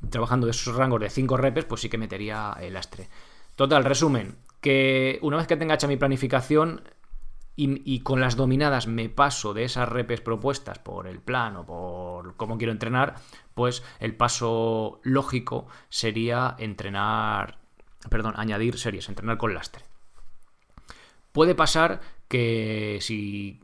trabajando 0.08 0.48
esos 0.48 0.74
rangos 0.74 1.00
de 1.02 1.10
5 1.10 1.36
repes, 1.36 1.66
pues 1.66 1.82
sí 1.82 1.90
que 1.90 1.98
metería 1.98 2.56
el 2.58 2.72
lastre. 2.72 3.10
Total, 3.54 3.84
resumen, 3.84 4.38
que 4.62 5.18
una 5.20 5.36
vez 5.36 5.46
que 5.46 5.58
tenga 5.58 5.74
hecha 5.74 5.88
mi 5.88 5.98
planificación 5.98 6.82
y, 7.54 8.00
con 8.00 8.20
las 8.20 8.36
dominadas 8.36 8.86
me 8.86 9.10
paso 9.10 9.52
de 9.52 9.64
esas 9.64 9.88
repes 9.88 10.22
propuestas 10.22 10.78
por 10.78 11.06
el 11.06 11.20
plan 11.20 11.56
o 11.56 11.66
por 11.66 12.36
cómo 12.36 12.56
quiero 12.56 12.72
entrenar, 12.72 13.16
pues 13.54 13.82
el 14.00 14.14
paso 14.14 15.00
lógico 15.02 15.66
sería 15.90 16.56
entrenar, 16.58 17.58
perdón, 18.08 18.34
añadir 18.36 18.78
series, 18.78 19.08
entrenar 19.08 19.36
con 19.36 19.52
lastre. 19.52 19.84
Puede 21.32 21.54
pasar 21.54 22.00
que 22.28 22.98
si 23.00 23.60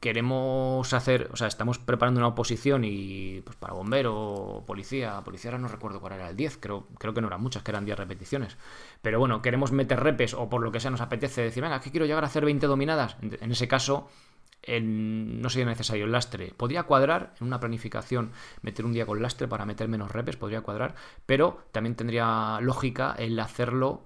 queremos 0.00 0.92
hacer, 0.92 1.28
o 1.32 1.36
sea, 1.36 1.48
estamos 1.48 1.78
preparando 1.78 2.20
una 2.20 2.28
oposición 2.28 2.84
y 2.84 3.40
pues 3.42 3.56
para 3.56 3.74
bombero, 3.74 4.62
policía, 4.66 5.20
policía 5.24 5.50
ahora 5.50 5.62
no 5.62 5.68
recuerdo 5.68 6.00
cuál 6.00 6.14
era 6.14 6.30
el 6.30 6.36
10, 6.36 6.58
creo, 6.58 6.86
creo 6.98 7.14
que 7.14 7.20
no 7.20 7.26
eran 7.26 7.42
muchas, 7.42 7.62
que 7.62 7.70
eran 7.70 7.84
10 7.84 7.98
repeticiones. 7.98 8.56
Pero 9.02 9.18
bueno, 9.18 9.42
queremos 9.42 9.72
meter 9.72 10.00
repes 10.00 10.34
o 10.34 10.48
por 10.48 10.62
lo 10.62 10.70
que 10.70 10.80
sea 10.80 10.90
nos 10.90 11.00
apetece 11.00 11.42
decir, 11.42 11.62
venga, 11.62 11.80
que 11.80 11.90
quiero 11.90 12.06
llegar 12.06 12.24
a 12.24 12.28
hacer 12.28 12.44
20 12.44 12.66
dominadas. 12.66 13.16
En 13.20 13.50
ese 13.50 13.68
caso, 13.68 14.08
no 14.66 15.50
sería 15.50 15.66
necesario 15.66 16.04
el 16.04 16.12
lastre. 16.12 16.52
Podría 16.56 16.84
cuadrar 16.84 17.34
en 17.40 17.46
una 17.46 17.60
planificación 17.60 18.32
meter 18.62 18.84
un 18.84 18.92
día 18.92 19.06
con 19.06 19.22
lastre 19.22 19.48
para 19.48 19.64
meter 19.64 19.88
menos 19.88 20.12
repes, 20.12 20.36
podría 20.36 20.60
cuadrar, 20.60 20.94
pero 21.26 21.64
también 21.72 21.96
tendría 21.96 22.58
lógica 22.60 23.14
el 23.18 23.38
hacerlo 23.40 24.04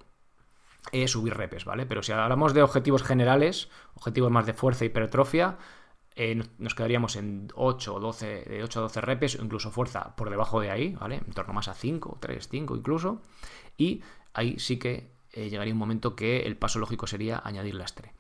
subir 1.07 1.35
repes, 1.35 1.65
¿vale? 1.65 1.87
Pero 1.87 2.03
si 2.03 2.13
hablamos 2.13 2.55
de 2.55 2.63
objetivos 2.63 3.03
generales, 3.03 3.69
objetivos 3.95 4.31
más 4.31 4.47
de 4.47 4.53
fuerza 4.53 4.85
hipertrofia, 4.85 5.57
eh, 6.15 6.43
nos 6.59 6.75
quedaríamos 6.75 7.17
en 7.17 7.49
8 7.55 7.95
o 7.95 8.01
12, 8.01 8.45
de 8.45 8.63
8 8.63 8.79
a 8.79 8.83
12 8.83 9.01
repes, 9.01 9.39
o 9.39 9.43
incluso 9.45 9.71
fuerza 9.71 10.15
por 10.17 10.31
debajo 10.31 10.61
de 10.61 10.71
ahí, 10.71 10.95
¿vale? 10.95 11.17
En 11.27 11.33
torno 11.33 11.55
más 11.55 11.69
a 11.69 11.75
5, 11.75 12.19
3, 12.21 12.49
5 12.51 12.77
incluso. 12.77 13.23
Y 13.77 14.03
ahí 14.35 14.59
sí 14.59 14.79
que 14.79 15.13
eh, 15.33 15.49
llegaría 15.49 15.73
un 15.73 15.79
momento 15.79 16.15
que 16.15 16.41
el 16.41 16.57
paso 16.57 16.79
lógico 16.79 17.07
sería 17.07 17.41
añadir 17.45 17.75
lastre. 17.75 18.13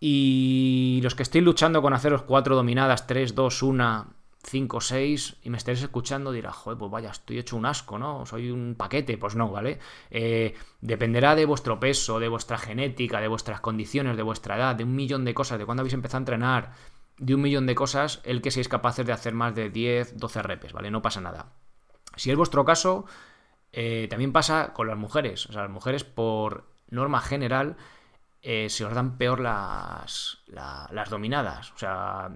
Y 0.00 1.00
los 1.02 1.14
que 1.14 1.22
estéis 1.22 1.44
luchando 1.44 1.82
con 1.82 1.92
haceros 1.92 2.22
4 2.22 2.56
dominadas, 2.56 3.06
3, 3.06 3.34
2, 3.34 3.62
1, 3.62 4.14
5 4.42 4.76
o 4.76 4.80
6 4.80 5.36
y 5.42 5.50
me 5.50 5.58
estéis 5.58 5.82
escuchando, 5.82 6.32
dirás, 6.32 6.56
joder, 6.56 6.78
pues 6.78 6.90
vaya, 6.90 7.10
estoy 7.10 7.38
hecho 7.38 7.56
un 7.56 7.66
asco, 7.66 7.98
¿no? 7.98 8.24
Soy 8.26 8.50
un 8.50 8.74
paquete. 8.76 9.18
Pues 9.18 9.36
no, 9.36 9.50
¿vale? 9.50 9.78
Eh, 10.10 10.54
dependerá 10.80 11.34
de 11.34 11.44
vuestro 11.44 11.78
peso, 11.78 12.18
de 12.18 12.28
vuestra 12.28 12.58
genética, 12.58 13.20
de 13.20 13.28
vuestras 13.28 13.60
condiciones, 13.60 14.16
de 14.16 14.22
vuestra 14.22 14.56
edad, 14.56 14.76
de 14.76 14.84
un 14.84 14.94
millón 14.94 15.24
de 15.24 15.34
cosas, 15.34 15.58
de 15.58 15.66
cuándo 15.66 15.82
habéis 15.82 15.94
empezado 15.94 16.18
a 16.18 16.22
entrenar, 16.22 16.72
de 17.18 17.34
un 17.34 17.42
millón 17.42 17.66
de 17.66 17.74
cosas, 17.74 18.20
el 18.24 18.40
que 18.40 18.50
seáis 18.50 18.68
capaces 18.68 19.04
de 19.06 19.12
hacer 19.12 19.34
más 19.34 19.54
de 19.54 19.68
10, 19.70 20.16
12 20.16 20.42
repes, 20.42 20.72
¿vale? 20.72 20.90
No 20.90 21.02
pasa 21.02 21.20
nada. 21.20 21.52
Si 22.16 22.30
es 22.30 22.36
vuestro 22.36 22.64
caso, 22.64 23.04
eh, 23.72 24.06
también 24.08 24.32
pasa 24.32 24.72
con 24.72 24.86
las 24.86 24.96
mujeres. 24.96 25.46
O 25.46 25.52
sea, 25.52 25.62
las 25.62 25.70
mujeres, 25.70 26.04
por 26.04 26.64
norma 26.88 27.20
general, 27.20 27.76
eh, 28.42 28.68
se 28.70 28.84
os 28.86 28.94
dan 28.94 29.18
peor 29.18 29.40
las, 29.40 30.38
las 30.46 31.10
dominadas. 31.10 31.72
O 31.72 31.78
sea, 31.78 32.30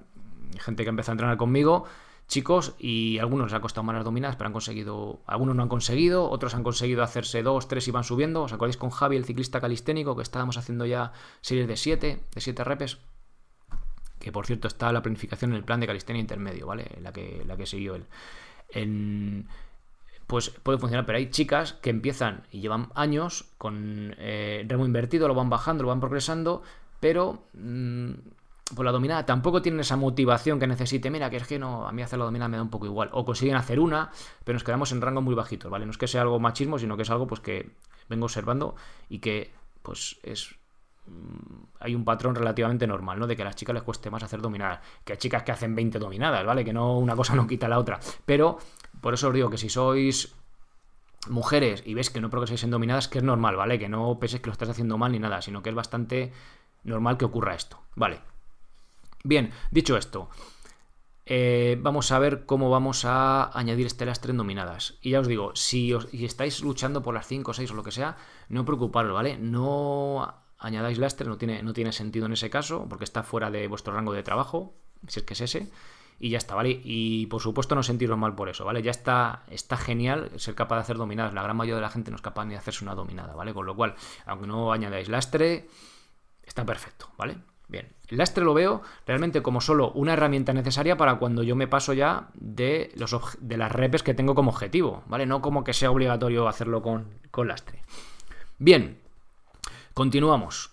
gente 0.59 0.83
que 0.85 0.91
empezado 0.91 1.13
a 1.13 1.15
entrenar 1.15 1.37
conmigo, 1.37 1.85
chicos, 2.29 2.75
y 2.79 3.19
algunos 3.19 3.47
les 3.47 3.55
ha 3.55 3.61
costado 3.61 3.85
más 3.85 3.97
las 3.97 4.05
dominadas, 4.05 4.37
pero 4.37 4.49
han 4.49 4.53
conseguido, 4.53 5.21
algunos 5.27 5.55
no 5.57 5.63
han 5.63 5.69
conseguido, 5.69 6.29
otros 6.31 6.55
han 6.55 6.63
conseguido 6.63 7.03
hacerse 7.03 7.43
dos, 7.43 7.69
tres 7.69 7.87
y 7.89 7.91
van 7.91 8.05
subiendo. 8.05 8.43
¿Os 8.43 8.53
acordáis 8.53 8.77
con 8.77 8.91
Javi, 8.91 9.17
el 9.17 9.25
ciclista 9.25 9.61
calisténico, 9.61 10.17
que 10.17 10.23
estábamos 10.23 10.57
haciendo 10.57 10.87
ya 10.87 11.13
series 11.41 11.69
de 11.69 11.77
siete, 11.77 12.21
de 12.35 12.41
siete 12.41 12.65
repes? 12.65 12.99
Que 14.19 14.33
por 14.33 14.47
cierto 14.47 14.69
está 14.69 14.91
la 14.93 15.03
planificación 15.03 15.51
en 15.53 15.59
el 15.59 15.65
plan 15.65 15.81
de 15.81 15.87
calistenia 15.87 16.21
intermedio, 16.21 16.67
¿vale? 16.67 16.91
La 17.03 17.13
que, 17.13 17.45
la 17.47 17.57
que 17.57 17.67
siguió 17.67 17.95
él. 17.95 18.07
Pues 20.27 20.51
puede 20.51 20.79
funcionar. 20.79 21.07
Pero 21.07 21.19
hay 21.19 21.31
chicas 21.31 21.75
que 21.75 21.91
empiezan 21.91 22.45
y 22.51 22.61
llevan 22.61 22.89
años 22.95 23.47
con 23.59 24.15
eh, 24.19 24.65
remo 24.67 24.87
invertido, 24.87 25.29
lo 25.29 25.35
van 25.35 25.51
bajando, 25.51 25.83
lo 25.83 25.91
van 25.91 26.01
progresando, 26.01 26.63
pero 27.01 27.45
mm, 27.53 28.13
por 28.75 28.85
la 28.87 28.93
dominada 28.93 29.27
tampoco 29.27 29.61
tienen 29.61 29.81
esa 29.81 29.97
motivación 29.97 30.59
que 30.59 30.67
necesite. 30.67 31.11
Mira, 31.11 31.29
que 31.29 31.37
es 31.37 31.47
que 31.47 31.59
no, 31.59 31.87
a 31.87 31.93
mí 31.93 32.03
hacer 32.03 32.19
la 32.19 32.25
dominada 32.25 32.49
me 32.49 32.57
da 32.57 32.63
un 32.63 32.71
poco 32.71 32.87
igual. 32.87 33.11
O 33.13 33.25
consiguen 33.25 33.57
hacer 33.57 33.79
una, 33.79 34.11
pero 34.45 34.55
nos 34.55 34.65
quedamos 34.65 34.91
en 34.93 35.01
rango 35.01 35.21
muy 35.21 35.35
bajitos, 35.35 35.71
¿vale? 35.71 35.85
No 35.85 35.91
es 35.91 35.99
que 35.99 36.09
sea 36.09 36.23
algo 36.23 36.41
machismo, 36.41 36.79
sino 36.79 36.97
que 36.97 37.03
es 37.03 37.11
algo 37.11 37.27
pues 37.27 37.41
que 37.41 37.71
vengo 38.09 38.25
observando 38.25 38.75
y 39.09 39.19
que 39.19 39.53
pues 39.83 40.19
es 40.23 40.57
mm, 41.07 41.65
hay 41.81 41.95
un 41.95 42.05
patrón 42.05 42.35
relativamente 42.35 42.87
normal, 42.87 43.19
¿no? 43.19 43.27
De 43.27 43.37
que 43.37 43.43
a 43.43 43.45
las 43.45 43.57
chicas 43.57 43.75
les 43.75 43.83
cueste 43.83 44.11
más 44.11 44.23
hacer 44.23 44.41
dominadas. 44.41 44.81
Que 45.05 45.13
hay 45.13 45.19
chicas 45.19 45.43
que 45.43 45.53
hacen 45.53 45.75
20 45.75 45.99
dominadas, 45.99 46.45
¿vale? 46.47 46.65
Que 46.65 46.73
no 46.73 46.99
una 46.99 47.15
cosa 47.15 47.35
no 47.35 47.47
quita 47.47 47.69
la 47.69 47.79
otra. 47.79 48.01
Pero 48.25 48.59
por 49.03 49.13
eso 49.13 49.29
os 49.29 49.35
digo 49.35 49.51
que 49.51 49.59
si 49.59 49.69
sois 49.69 50.35
mujeres 51.29 51.83
y 51.85 51.95
ves 51.95 52.09
que 52.11 52.21
no 52.21 52.31
progresáis 52.31 52.65
en 52.65 52.71
dominadas, 52.71 53.09
que 53.09 53.19
es 53.19 53.25
normal, 53.25 53.57
¿vale? 53.57 53.79
Que 53.79 53.91
no 53.91 54.19
penséis 54.19 54.41
que 54.41 54.47
lo 54.47 54.53
estás 54.53 54.71
haciendo 54.71 54.97
mal 54.97 55.13
ni 55.13 55.19
nada, 55.19 55.43
sino 55.43 55.63
que 55.63 55.69
es 55.69 55.75
bastante 55.75 56.33
normal 56.85 57.17
que 57.19 57.25
ocurra 57.25 57.55
esto, 57.55 57.81
¿vale? 57.95 58.21
Bien, 59.27 59.53
dicho 59.71 59.97
esto, 59.97 60.29
eh, 61.25 61.79
vamos 61.81 62.13
a 62.13 62.19
ver 62.19 62.45
cómo 62.45 62.69
vamos 62.69 63.07
a 63.07 63.59
añadir 63.59 63.87
este 63.87 64.05
lastre 64.05 64.33
en 64.33 64.37
dominadas. 64.37 64.99
Y 65.01 65.11
ya 65.13 65.21
os 65.21 65.27
digo, 65.27 65.57
si, 65.57 65.95
os, 65.95 66.13
estáis 66.13 66.61
luchando 66.63 67.03
por 67.03 67.15
las 67.15 67.27
5, 67.27 67.55
6 67.55 67.71
o 67.71 67.75
lo 67.75 67.83
que 67.83 67.91
sea, 67.91 68.19
no 68.51 68.67
preocuparos, 68.67 69.15
¿vale? 69.15 69.39
No 69.39 70.35
añadáis 70.59 70.99
lastre, 70.99 71.27
no 71.27 71.39
tiene, 71.39 71.63
no 71.63 71.73
tiene 71.73 71.93
sentido 71.93 72.27
en 72.27 72.35
ese 72.35 72.51
caso, 72.51 72.87
porque 72.87 73.05
está 73.05 73.23
fuera 73.23 73.51
de 73.51 73.67
vuestro 73.67 73.95
rango 73.95 74.13
de 74.13 74.23
trabajo, 74.23 74.75
si 75.09 75.21
es 75.21 75.27
que 75.27 75.33
es 75.33 75.41
ese 75.41 75.71
y 76.19 76.29
ya 76.31 76.39
está, 76.39 76.55
¿vale? 76.55 76.81
Y 76.85 77.27
por 77.27 77.41
supuesto 77.41 77.75
no 77.75 77.83
sentiros 77.83 78.19
mal 78.19 78.35
por 78.35 78.51
eso, 78.51 78.67
¿vale? 78.67 78.83
Ya 78.83 78.91
está, 78.91 79.45
está 79.49 79.79
genial 79.79 80.31
ser 80.37 80.55
capaz 80.55 80.77
de 80.77 80.83
hacer 80.83 80.97
dominadas. 80.99 81.33
La 81.35 81.43
gran 81.43 81.57
mayoría 81.57 81.77
de 81.77 81.81
la 81.81 81.91
gente 81.91 82.11
no 82.11 82.17
es 82.17 82.23
capaz 82.23 82.45
ni 82.45 82.53
de 82.53 82.59
hacerse 82.59 82.85
una 82.85 82.95
dominada, 82.95 83.35
¿vale? 83.35 83.55
Con 83.55 83.65
lo 83.67 83.75
cual, 83.75 83.95
aunque 84.27 84.47
no 84.47 84.73
añadáis 84.73 85.09
lastre, 85.09 85.69
está 86.45 86.65
perfecto, 86.65 87.09
¿vale? 87.17 87.39
Bien, 87.75 87.89
lastre 88.11 88.45
lo 88.45 88.55
veo 88.55 88.83
realmente 89.05 89.43
como 89.43 89.61
solo 89.61 89.91
una 89.95 90.13
herramienta 90.13 90.53
necesaria 90.53 90.97
para 90.97 91.17
cuando 91.17 91.43
yo 91.43 91.57
me 91.57 91.67
paso 91.67 91.93
ya 91.93 92.29
de, 92.35 92.93
los 92.95 93.37
de 93.41 93.57
las 93.57 93.73
repes 93.73 94.05
que 94.05 94.15
tengo 94.15 94.37
como 94.37 94.53
objetivo, 94.53 95.03
¿vale? 95.09 95.27
No 95.27 95.43
como 95.43 95.65
que 95.65 95.73
sea 95.73 95.91
obligatorio 95.91 96.47
hacerlo 96.47 96.83
con, 96.83 97.19
con 97.33 97.49
lastre. 97.49 97.83
Bien, 98.59 99.01
continuamos. 99.93 100.71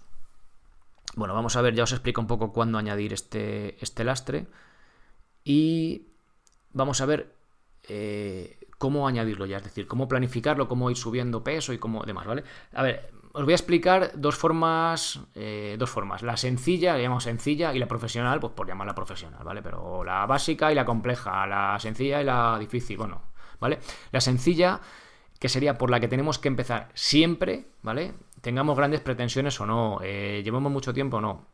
Bueno, 1.16 1.34
vamos 1.34 1.56
a 1.56 1.62
ver, 1.62 1.74
ya 1.74 1.86
os 1.86 1.92
explico 1.92 2.22
un 2.22 2.28
poco 2.28 2.54
cuándo 2.54 2.78
añadir 2.78 3.14
este, 3.14 3.84
este 3.84 4.04
lastre. 4.04 4.46
Y 5.44 6.06
vamos 6.72 7.02
a 7.02 7.08
ver 7.08 7.34
eh, 7.90 8.60
cómo 8.78 9.08
añadirlo 9.08 9.48
ya, 9.48 9.58
es 9.58 9.64
decir, 9.64 9.88
cómo 9.88 10.08
planificarlo, 10.08 10.68
cómo 10.68 10.92
ir 10.92 10.98
subiendo 10.98 11.44
peso 11.44 11.74
y 11.74 11.80
cómo 11.80 12.04
demás, 12.04 12.28
¿vale? 12.28 12.44
A 12.74 12.84
ver, 12.84 13.10
os 13.34 13.44
voy 13.44 13.54
a 13.54 13.56
explicar 13.56 14.12
dos 14.16 14.36
formas, 14.36 15.22
eh, 15.36 15.76
dos 15.80 15.90
formas. 15.90 16.22
La 16.22 16.36
sencilla, 16.38 16.94
la 16.94 17.00
llamamos 17.00 17.24
sencilla, 17.24 17.74
y 17.74 17.80
la 17.80 17.88
profesional, 17.88 18.40
pues 18.40 18.54
por 18.54 18.68
llamarla 18.68 18.94
profesional, 18.94 19.44
¿vale? 19.44 19.62
Pero 19.62 20.04
la 20.04 20.26
básica 20.26 20.72
y 20.72 20.76
la 20.76 20.86
compleja, 20.86 21.48
la 21.48 21.80
sencilla 21.80 22.22
y 22.22 22.26
la 22.26 22.58
difícil, 22.60 22.98
bueno, 22.98 23.22
¿vale? 23.60 23.80
La 24.12 24.20
sencilla, 24.20 24.82
que 25.40 25.50
sería 25.50 25.78
por 25.78 25.90
la 25.90 26.00
que 26.00 26.08
tenemos 26.08 26.40
que 26.40 26.50
empezar 26.50 26.90
siempre, 26.94 27.68
¿vale? 27.82 28.14
Tengamos 28.42 28.76
grandes 28.76 29.00
pretensiones 29.02 29.60
o 29.62 29.66
no, 29.66 30.00
eh, 30.04 30.42
llevamos 30.44 30.72
mucho 30.72 30.94
tiempo 30.94 31.18
o 31.18 31.22
no. 31.22 31.48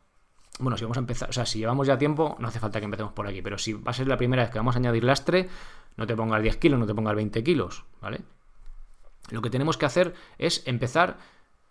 Bueno, 0.58 0.76
si 0.76 0.84
vamos 0.84 0.96
a 0.96 1.00
empezar, 1.00 1.30
o 1.30 1.32
sea, 1.32 1.46
si 1.46 1.60
llevamos 1.60 1.86
ya 1.86 1.96
tiempo, 1.96 2.36
no 2.40 2.48
hace 2.48 2.58
falta 2.58 2.80
que 2.80 2.86
empecemos 2.86 3.12
por 3.12 3.28
aquí, 3.28 3.42
pero 3.42 3.58
si 3.58 3.74
va 3.74 3.92
a 3.92 3.94
ser 3.94 4.08
la 4.08 4.16
primera 4.16 4.42
vez 4.42 4.50
que 4.50 4.58
vamos 4.58 4.74
a 4.74 4.78
añadir 4.78 5.04
lastre, 5.04 5.48
no 5.96 6.06
te 6.06 6.16
pongas 6.16 6.42
10 6.42 6.56
kilos, 6.56 6.80
no 6.80 6.86
te 6.86 6.94
pongas 6.94 7.14
20 7.14 7.44
kilos, 7.44 7.84
¿vale? 8.00 8.22
Lo 9.30 9.42
que 9.42 9.50
tenemos 9.50 9.76
que 9.76 9.86
hacer 9.86 10.14
es 10.38 10.66
empezar 10.66 11.18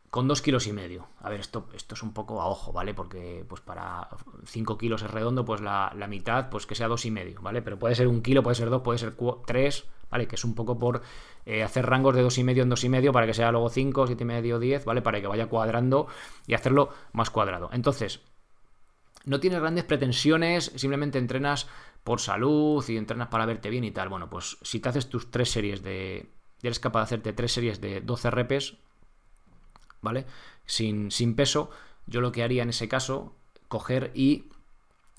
con 0.09 0.27
2 0.27 0.41
kilos 0.41 0.67
y 0.67 0.73
medio. 0.73 1.07
A 1.21 1.29
ver, 1.29 1.39
esto, 1.39 1.67
esto 1.73 1.95
es 1.95 2.03
un 2.03 2.13
poco 2.13 2.41
a 2.41 2.47
ojo, 2.47 2.71
¿vale? 2.71 2.93
Porque 2.93 3.45
pues 3.47 3.61
para 3.61 4.09
5 4.45 4.77
kilos 4.77 5.01
es 5.01 5.11
redondo, 5.11 5.45
pues 5.45 5.61
la, 5.61 5.91
mitad, 6.09 6.49
pues 6.49 6.65
que 6.65 6.75
sea 6.75 6.87
dos 6.87 7.05
y 7.05 7.11
medio, 7.11 7.41
¿vale? 7.41 7.61
Pero 7.61 7.77
puede 7.77 7.95
ser 7.95 8.07
un 8.07 8.21
kilo, 8.21 8.43
puede 8.43 8.55
ser 8.55 8.69
dos, 8.69 8.81
puede 8.81 8.99
ser 8.99 9.15
tres, 9.45 9.85
¿vale? 10.09 10.27
Que 10.27 10.35
es 10.35 10.45
un 10.45 10.55
poco 10.55 10.79
por 10.79 11.01
eh, 11.45 11.63
hacer 11.63 11.85
rangos 11.85 12.15
de 12.15 12.21
dos 12.21 12.37
y 12.37 12.43
medio 12.43 12.63
en 12.63 12.69
dos 12.69 12.83
y 12.83 12.89
medio 12.89 13.11
para 13.11 13.25
que 13.25 13.33
sea 13.33 13.51
luego 13.51 13.69
5, 13.69 14.07
siete 14.07 14.23
y 14.23 14.27
medio, 14.27 14.59
10, 14.59 14.85
¿vale? 14.85 15.01
Para 15.01 15.19
que 15.21 15.27
vaya 15.27 15.47
cuadrando 15.47 16.07
y 16.45 16.53
hacerlo 16.53 16.89
más 17.11 17.29
cuadrado. 17.29 17.69
Entonces, 17.73 18.21
no 19.25 19.41
tienes 19.41 19.59
grandes 19.59 19.83
pretensiones, 19.83 20.71
simplemente 20.75 21.17
entrenas 21.17 21.67
por 22.05 22.21
salud 22.21 22.83
y 22.87 22.95
entrenas 22.95 23.27
para 23.27 23.45
verte 23.45 23.69
bien 23.69 23.83
y 23.83 23.91
tal. 23.91 24.07
Bueno, 24.07 24.29
pues 24.29 24.57
si 24.61 24.79
te 24.79 24.87
haces 24.87 25.09
tus 25.09 25.29
tres 25.29 25.51
series 25.51 25.83
de. 25.83 26.31
eres 26.63 26.79
capaz 26.79 26.99
de 27.01 27.03
hacerte 27.03 27.33
tres 27.33 27.51
series 27.51 27.81
de 27.81 27.99
12 27.99 28.31
repes, 28.31 28.77
¿vale? 30.07 30.25
Sin, 30.65 31.11
sin 31.11 31.35
peso, 31.35 31.69
yo 32.05 32.21
lo 32.21 32.31
que 32.31 32.43
haría 32.43 32.63
en 32.63 32.69
ese 32.69 32.87
caso, 32.87 33.35
coger 33.67 34.11
y 34.15 34.45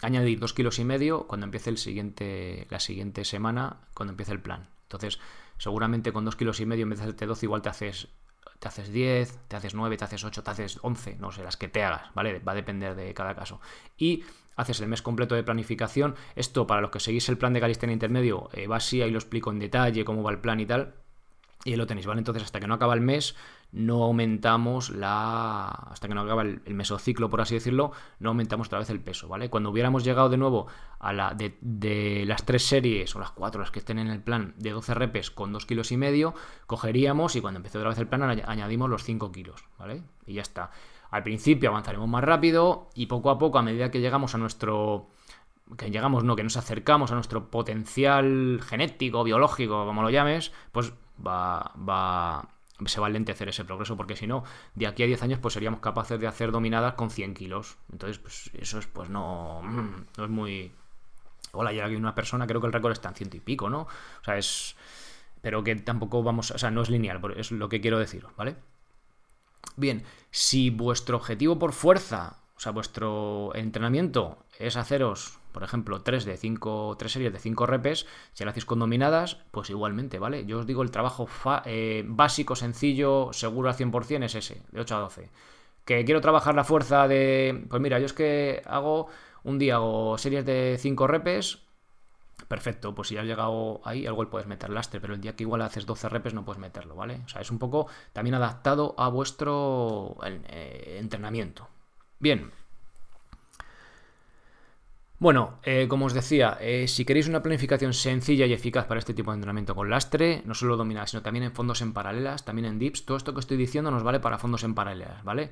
añadir 0.03 0.39
dos 0.39 0.55
kilos 0.55 0.79
y 0.79 0.85
medio 0.85 1.27
cuando 1.27 1.45
empiece 1.45 1.71
el 1.71 1.79
siguiente, 1.79 2.67
la 2.71 2.81
siguiente 2.81 3.25
semana, 3.25 3.77
cuando 3.95 4.13
empiece 4.13 4.33
el 4.33 4.41
plan. 4.41 4.69
Entonces, 4.85 5.19
seguramente 5.59 6.13
con 6.13 6.25
dos 6.25 6.37
kilos 6.37 6.61
y 6.61 6.67
medio 6.67 6.85
en 6.85 6.91
vez 6.91 6.99
de 6.99 7.05
hacerte 7.05 7.27
12, 7.27 7.47
igual 7.47 7.63
te 7.63 7.69
haces 7.69 8.09
te 8.59 8.69
haces 8.69 8.91
10, 8.93 9.39
te 9.49 9.57
haces 9.57 9.75
9, 9.75 9.97
te 9.97 10.05
haces 10.05 10.25
8, 10.25 10.43
te 10.43 10.51
haces 10.51 10.79
11, 10.83 11.17
no 11.21 11.31
sé, 11.31 11.43
las 11.43 11.57
que 11.57 11.69
te 11.69 11.85
hagas, 11.85 12.13
¿vale? 12.15 12.41
Va 12.41 12.53
a 12.53 12.55
depender 12.55 12.95
de 12.97 13.15
cada 13.15 13.35
caso. 13.35 13.61
Y 13.97 14.25
haces 14.57 14.81
el 14.81 14.89
mes 14.89 15.01
completo 15.01 15.35
de 15.35 15.45
planificación. 15.45 16.17
Esto, 16.35 16.67
para 16.67 16.81
los 16.81 16.91
que 16.91 16.99
seguís 16.99 17.29
el 17.29 17.39
plan 17.39 17.53
de 17.53 17.61
calistenia 17.61 17.93
intermedio, 17.93 18.49
eh, 18.53 18.67
va 18.67 18.77
así, 18.77 19.01
ahí 19.01 19.11
lo 19.11 19.19
explico 19.19 19.51
en 19.51 19.61
detalle, 19.61 20.05
cómo 20.05 20.23
va 20.23 20.33
el 20.33 20.41
plan 20.41 20.59
y 20.59 20.67
tal. 20.67 20.95
Y 21.65 21.71
ahí 21.71 21.77
lo 21.77 21.87
tenéis, 21.87 22.07
¿vale? 22.07 22.19
Entonces, 22.19 22.43
hasta 22.43 22.59
que 22.59 22.67
no 22.67 22.75
acaba 22.75 22.95
el 22.95 23.01
mes, 23.01 23.37
no 23.73 24.03
aumentamos 24.05 24.91
la. 24.91 25.69
hasta 25.69 26.09
que 26.09 26.15
no 26.15 26.23
acaba 26.23 26.43
el, 26.43 26.63
mesociclo, 26.75 27.29
por 27.29 27.41
así 27.41 27.55
decirlo, 27.55 27.93
no 28.19 28.31
aumentamos 28.31 28.69
otra 28.69 28.79
vez 28.79 28.91
el 28.91 29.01
peso, 29.01 29.29
¿vale? 29.29 29.51
Cuando 29.51 29.71
hubiéramos 29.71 30.05
llegado 30.05 30.29
de 30.29 30.39
nuevo 30.39 30.67
a 30.99 31.13
la 31.13 31.35
de, 31.35 32.25
las 32.27 32.45
tres 32.45 32.67
series, 32.67 33.15
o 33.15 33.21
las 33.21 33.31
cuatro, 33.31 33.61
las 33.61 33.71
que 33.71 33.81
estén 33.81 33.99
en 33.99 34.09
el 34.09 34.23
plan, 34.23 34.55
de 34.57 34.71
12 34.71 34.95
repes 34.95 35.31
con 35.31 35.53
2 35.53 35.67
kilos 35.67 35.93
y 35.93 35.97
medio, 35.97 36.35
cogeríamos 36.67 37.37
y 37.37 37.41
cuando 37.41 37.59
empiece 37.59 37.79
otra 37.79 37.91
vez 37.91 37.99
el 37.99 38.09
plan 38.09 38.23
añadimos 38.23 38.89
los 38.89 39.05
5 39.05 39.31
kilos, 39.33 39.65
¿vale? 39.79 40.03
Y 40.27 40.35
ya 40.35 40.43
está. 40.43 40.71
Al 41.11 41.23
principio 41.23 41.71
avanzaremos 41.71 42.09
más 42.09 42.25
rápido 42.25 42.91
y 42.95 43.07
poco 43.07 43.31
a 43.31 43.39
poco, 43.39 43.59
a 43.59 43.63
medida 43.63 43.91
que 43.91 44.01
llegamos 44.01 44.35
a 44.35 44.39
nuestro 44.39 45.11
que 45.77 45.91
llegamos, 45.91 46.25
no, 46.25 46.35
que 46.35 46.43
nos 46.43 46.57
acercamos 46.57 47.13
a 47.13 47.15
nuestro 47.15 47.51
potencial 47.51 48.61
genético, 48.63 49.23
biológico, 49.23 49.85
como 49.85 50.03
lo 50.03 50.11
llames, 50.11 50.53
pues 50.73 50.95
va, 51.25 51.73
va, 51.77 52.49
se 52.87 53.01
va 53.01 53.09
a 53.09 53.11
lentecer 53.11 53.49
ese 53.49 53.65
progreso, 53.65 53.97
porque 53.97 54.17
si 54.17 54.27
no, 54.27 54.45
de 54.75 54.87
aquí 54.87 55.03
a 55.03 55.07
10 55.07 55.23
años, 55.23 55.39
pues 55.41 55.55
seríamos 55.55 55.81
capaces 55.81 56.21
de 56.21 56.27
hacer 56.27 56.53
dominadas 56.53 56.95
con 56.95 57.11
100 57.11 57.35
kilos. 57.35 57.77
Entonces, 57.91 58.19
pues 58.19 58.51
eso 58.55 58.79
es, 58.79 58.87
pues 58.87 59.11
no, 59.11 59.63
no 60.17 60.25
es 60.25 60.31
muy... 60.31 60.73
Hola, 61.53 61.73
ya 61.73 61.87
hay 61.87 61.97
una 61.97 62.15
persona, 62.15 62.47
creo 62.47 62.61
que 62.61 62.67
el 62.67 62.73
récord 62.73 62.93
está 62.93 63.09
en 63.09 63.15
ciento 63.15 63.37
y 63.37 63.41
pico, 63.41 63.69
¿no? 63.71 63.83
O 63.83 64.25
sea, 64.25 64.37
es... 64.37 64.77
Pero 65.41 65.65
que 65.65 65.75
tampoco 65.77 66.23
vamos, 66.23 66.51
o 66.51 66.59
sea, 66.59 66.71
no 66.71 66.83
es 66.83 66.91
lineal, 66.91 67.21
es 67.37 67.53
lo 67.53 67.69
que 67.69 67.81
quiero 67.81 67.99
decir, 67.99 68.27
¿vale? 68.37 68.57
Bien, 69.77 70.05
si 70.31 70.71
vuestro 70.71 71.17
objetivo 71.17 71.59
por 71.59 71.73
fuerza, 71.73 72.39
o 72.57 72.61
sea, 72.61 72.73
vuestro 72.73 73.53
entrenamiento 73.55 74.45
es 74.59 74.77
haceros 74.77 75.39
por 75.53 75.65
ejemplo, 75.65 76.03
3 76.03 76.25
de 76.25 76.37
5, 76.37 76.97
3 76.99 77.13
series 77.13 77.33
de 77.33 77.39
5 77.41 77.67
repes, 77.67 78.07
si 78.33 78.45
lo 78.45 78.51
hacéis 78.51 78.65
con 78.65 78.79
dominadas, 78.79 79.39
pues 79.51 79.71
igualmente, 79.71 80.21
¿vale? 80.21 80.47
Yo 80.47 80.59
os 80.59 80.67
digo, 80.67 80.83
el 80.85 80.93
trabajo 80.93 81.29
eh, 81.65 82.05
básico, 82.07 82.55
sencillo, 82.55 83.33
seguro 83.33 83.69
al 83.69 83.75
100% 83.75 84.25
es 84.25 84.37
ese, 84.37 84.63
de 84.71 84.81
8 84.81 84.97
a 84.97 85.01
12. 85.01 85.31
Que 85.85 86.05
quiero 86.05 86.21
trabajar 86.21 86.55
la 86.55 86.63
fuerza 86.63 87.09
de... 87.09 87.67
Pues 87.69 87.83
mira, 87.83 87.99
yo 87.99 88.07
es 88.07 88.13
que 88.13 88.63
hago 88.67 89.09
un 89.43 89.59
día 89.59 89.77
hago 89.77 90.17
series 90.17 90.45
de 90.45 90.77
5 90.79 91.07
repes, 91.09 91.59
perfecto, 92.47 92.95
pues 92.95 93.09
si 93.09 93.17
has 93.17 93.25
llegado 93.25 93.81
ahí, 93.85 94.07
algo 94.07 94.29
puedes 94.31 94.47
meter 94.47 94.71
lastre, 94.71 95.01
pero 95.01 95.15
el 95.15 95.21
día 95.21 95.35
que 95.35 95.45
igual 95.45 95.63
haces 95.63 95.87
12 95.87 96.09
repes 96.09 96.35
no 96.35 96.45
puedes 96.45 96.61
meterlo, 96.61 96.95
¿vale? 96.95 97.23
O 97.25 97.29
sea, 97.29 97.41
es 97.41 97.51
un 97.51 97.59
poco 97.59 97.89
también 98.13 98.35
adaptado 98.35 98.95
a 98.97 99.09
vuestro 99.09 100.19
eh, 100.25 100.99
entrenamiento. 101.01 101.69
Bien. 102.21 102.53
Bueno, 105.21 105.59
eh, 105.65 105.87
como 105.89 106.07
os 106.07 106.15
decía, 106.15 106.59
eh, 106.61 106.87
si 106.87 107.05
queréis 107.05 107.27
una 107.27 107.43
planificación 107.43 107.93
sencilla 107.93 108.47
y 108.47 108.53
eficaz 108.53 108.87
para 108.87 109.01
este 109.01 109.15
tipo 109.15 109.33
de 109.33 109.37
entrenamiento 109.37 109.75
con 109.75 109.91
lastre, 109.91 110.43
no 110.45 110.55
solo 110.55 110.77
dominadas, 110.77 111.11
sino 111.11 111.23
también 111.23 111.43
en 111.43 111.53
fondos 111.53 111.83
en 111.83 111.93
paralelas, 111.93 112.45
también 112.45 112.67
en 112.67 112.79
dips, 112.79 113.05
todo 113.05 113.17
esto 113.17 113.35
que 113.35 113.41
estoy 113.41 113.57
diciendo 113.57 113.91
nos 113.91 114.05
vale 114.05 114.21
para 114.21 114.39
fondos 114.39 114.63
en 114.63 114.77
paralelas, 114.77 115.25
¿vale? 115.25 115.51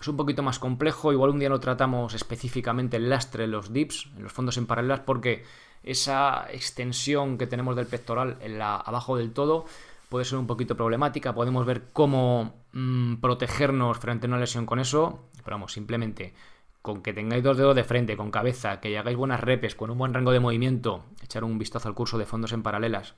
Es 0.00 0.06
un 0.06 0.16
poquito 0.16 0.44
más 0.44 0.60
complejo, 0.60 1.12
igual 1.12 1.30
un 1.30 1.40
día 1.40 1.48
lo 1.48 1.58
tratamos 1.58 2.14
específicamente 2.14 2.98
el 2.98 3.10
lastre 3.10 3.44
en 3.44 3.50
los 3.50 3.72
dips, 3.72 4.08
en 4.16 4.22
los 4.22 4.32
fondos 4.32 4.56
en 4.56 4.66
paralelas, 4.66 5.00
porque 5.00 5.44
esa 5.82 6.46
extensión 6.52 7.38
que 7.38 7.48
tenemos 7.48 7.74
del 7.74 7.86
pectoral 7.86 8.38
la, 8.46 8.76
abajo 8.76 9.16
del 9.16 9.32
todo 9.32 9.64
puede 10.08 10.24
ser 10.24 10.38
un 10.38 10.46
poquito 10.46 10.76
problemática. 10.76 11.34
Podemos 11.34 11.66
ver 11.66 11.84
cómo 11.92 12.54
mm, 12.72 13.16
protegernos 13.16 13.98
frente 13.98 14.26
a 14.26 14.28
una 14.28 14.38
lesión 14.38 14.66
con 14.66 14.78
eso. 14.78 15.20
Pero 15.42 15.56
vamos, 15.56 15.72
simplemente 15.72 16.34
con 16.82 17.02
que 17.02 17.12
tengáis 17.12 17.42
dos 17.42 17.56
dedos 17.56 17.76
de 17.76 17.84
frente, 17.84 18.16
con 18.16 18.30
cabeza, 18.30 18.80
que 18.80 18.98
hagáis 18.98 19.16
buenas 19.16 19.40
repes, 19.40 19.74
con 19.74 19.90
un 19.90 19.98
buen 19.98 20.12
rango 20.12 20.32
de 20.32 20.40
movimiento, 20.40 21.04
echar 21.22 21.44
un 21.44 21.58
vistazo 21.58 21.88
al 21.88 21.94
curso 21.94 22.18
de 22.18 22.26
fondos 22.26 22.52
en 22.52 22.62
paralelas 22.62 23.14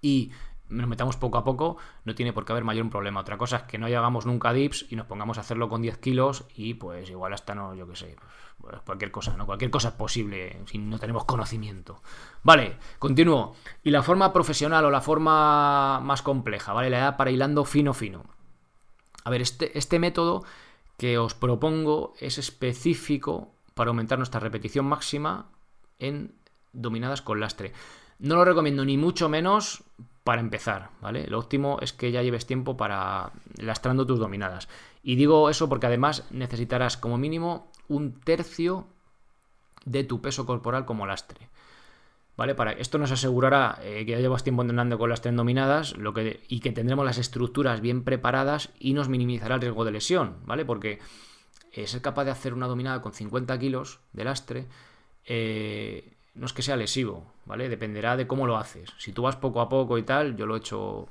y 0.00 0.30
nos 0.68 0.86
metamos 0.86 1.16
poco 1.16 1.38
a 1.38 1.44
poco, 1.44 1.78
no 2.04 2.14
tiene 2.14 2.32
por 2.32 2.44
qué 2.44 2.52
haber 2.52 2.64
mayor 2.64 2.88
problema. 2.90 3.20
Otra 3.20 3.38
cosa 3.38 3.56
es 3.56 3.62
que 3.64 3.78
no 3.78 3.88
llegamos 3.88 4.26
nunca 4.26 4.52
dips 4.52 4.86
y 4.90 4.96
nos 4.96 5.06
pongamos 5.06 5.38
a 5.38 5.40
hacerlo 5.40 5.68
con 5.68 5.82
10 5.82 5.98
kilos 5.98 6.44
y 6.54 6.74
pues 6.74 7.08
igual 7.10 7.32
hasta 7.32 7.54
no, 7.54 7.74
yo 7.74 7.88
qué 7.88 7.96
sé, 7.96 8.16
pues 8.60 8.80
cualquier 8.82 9.10
cosa, 9.10 9.36
¿no? 9.36 9.46
Cualquier 9.46 9.70
cosa 9.70 9.88
es 9.88 9.94
posible 9.94 10.60
si 10.66 10.78
no 10.78 10.98
tenemos 10.98 11.24
conocimiento. 11.24 12.02
Vale, 12.42 12.76
continúo. 12.98 13.54
Y 13.82 13.90
la 13.90 14.02
forma 14.02 14.32
profesional 14.32 14.84
o 14.84 14.90
la 14.90 15.00
forma 15.00 16.00
más 16.00 16.22
compleja, 16.22 16.72
¿vale? 16.72 16.90
La 16.90 16.98
edad 16.98 17.16
para 17.16 17.30
hilando 17.30 17.64
fino 17.64 17.94
fino. 17.94 18.24
A 19.24 19.30
ver, 19.30 19.40
este, 19.40 19.76
este 19.76 19.98
método 19.98 20.44
que 20.98 21.16
os 21.16 21.32
propongo 21.32 22.12
es 22.20 22.36
específico 22.36 23.54
para 23.74 23.88
aumentar 23.88 24.18
nuestra 24.18 24.40
repetición 24.40 24.84
máxima 24.84 25.46
en 25.98 26.34
dominadas 26.72 27.22
con 27.22 27.40
lastre. 27.40 27.72
No 28.18 28.34
lo 28.34 28.44
recomiendo 28.44 28.84
ni 28.84 28.98
mucho 28.98 29.28
menos 29.28 29.84
para 30.24 30.40
empezar, 30.42 30.90
¿vale? 31.00 31.26
Lo 31.28 31.38
óptimo 31.38 31.78
es 31.80 31.92
que 31.92 32.10
ya 32.10 32.22
lleves 32.22 32.46
tiempo 32.46 32.76
para 32.76 33.30
lastrando 33.56 34.04
tus 34.04 34.18
dominadas. 34.18 34.68
Y 35.02 35.14
digo 35.14 35.48
eso 35.48 35.68
porque 35.68 35.86
además 35.86 36.24
necesitarás 36.30 36.96
como 36.96 37.16
mínimo 37.16 37.70
un 37.86 38.20
tercio 38.20 38.86
de 39.84 40.04
tu 40.04 40.20
peso 40.20 40.44
corporal 40.44 40.84
como 40.84 41.06
lastre. 41.06 41.48
¿Vale? 42.38 42.54
Para, 42.54 42.70
esto 42.70 42.98
nos 42.98 43.10
asegurará 43.10 43.80
eh, 43.82 44.06
que 44.06 44.12
ya 44.12 44.20
llevas 44.20 44.44
tiempo 44.44 44.62
entrenando 44.62 44.96
con 44.96 45.10
las 45.10 45.20
dominadas 45.22 45.96
lo 45.96 46.14
que, 46.14 46.44
y 46.46 46.60
que 46.60 46.70
tendremos 46.70 47.04
las 47.04 47.18
estructuras 47.18 47.80
bien 47.80 48.04
preparadas 48.04 48.70
y 48.78 48.94
nos 48.94 49.08
minimizará 49.08 49.56
el 49.56 49.60
riesgo 49.60 49.84
de 49.84 49.90
lesión, 49.90 50.36
¿vale? 50.46 50.64
Porque 50.64 51.00
eh, 51.72 51.88
ser 51.88 52.00
capaz 52.00 52.26
de 52.26 52.30
hacer 52.30 52.54
una 52.54 52.68
dominada 52.68 53.02
con 53.02 53.12
50 53.12 53.58
kilos 53.58 53.98
de 54.12 54.22
lastre 54.22 54.66
eh, 55.24 56.14
no 56.34 56.46
es 56.46 56.52
que 56.52 56.62
sea 56.62 56.76
lesivo, 56.76 57.26
¿vale? 57.44 57.68
Dependerá 57.68 58.16
de 58.16 58.28
cómo 58.28 58.46
lo 58.46 58.56
haces. 58.56 58.88
Si 58.98 59.10
tú 59.10 59.22
vas 59.22 59.34
poco 59.34 59.60
a 59.60 59.68
poco 59.68 59.98
y 59.98 60.04
tal, 60.04 60.36
yo 60.36 60.46
lo 60.46 60.54
he 60.54 60.58
hecho 60.58 61.08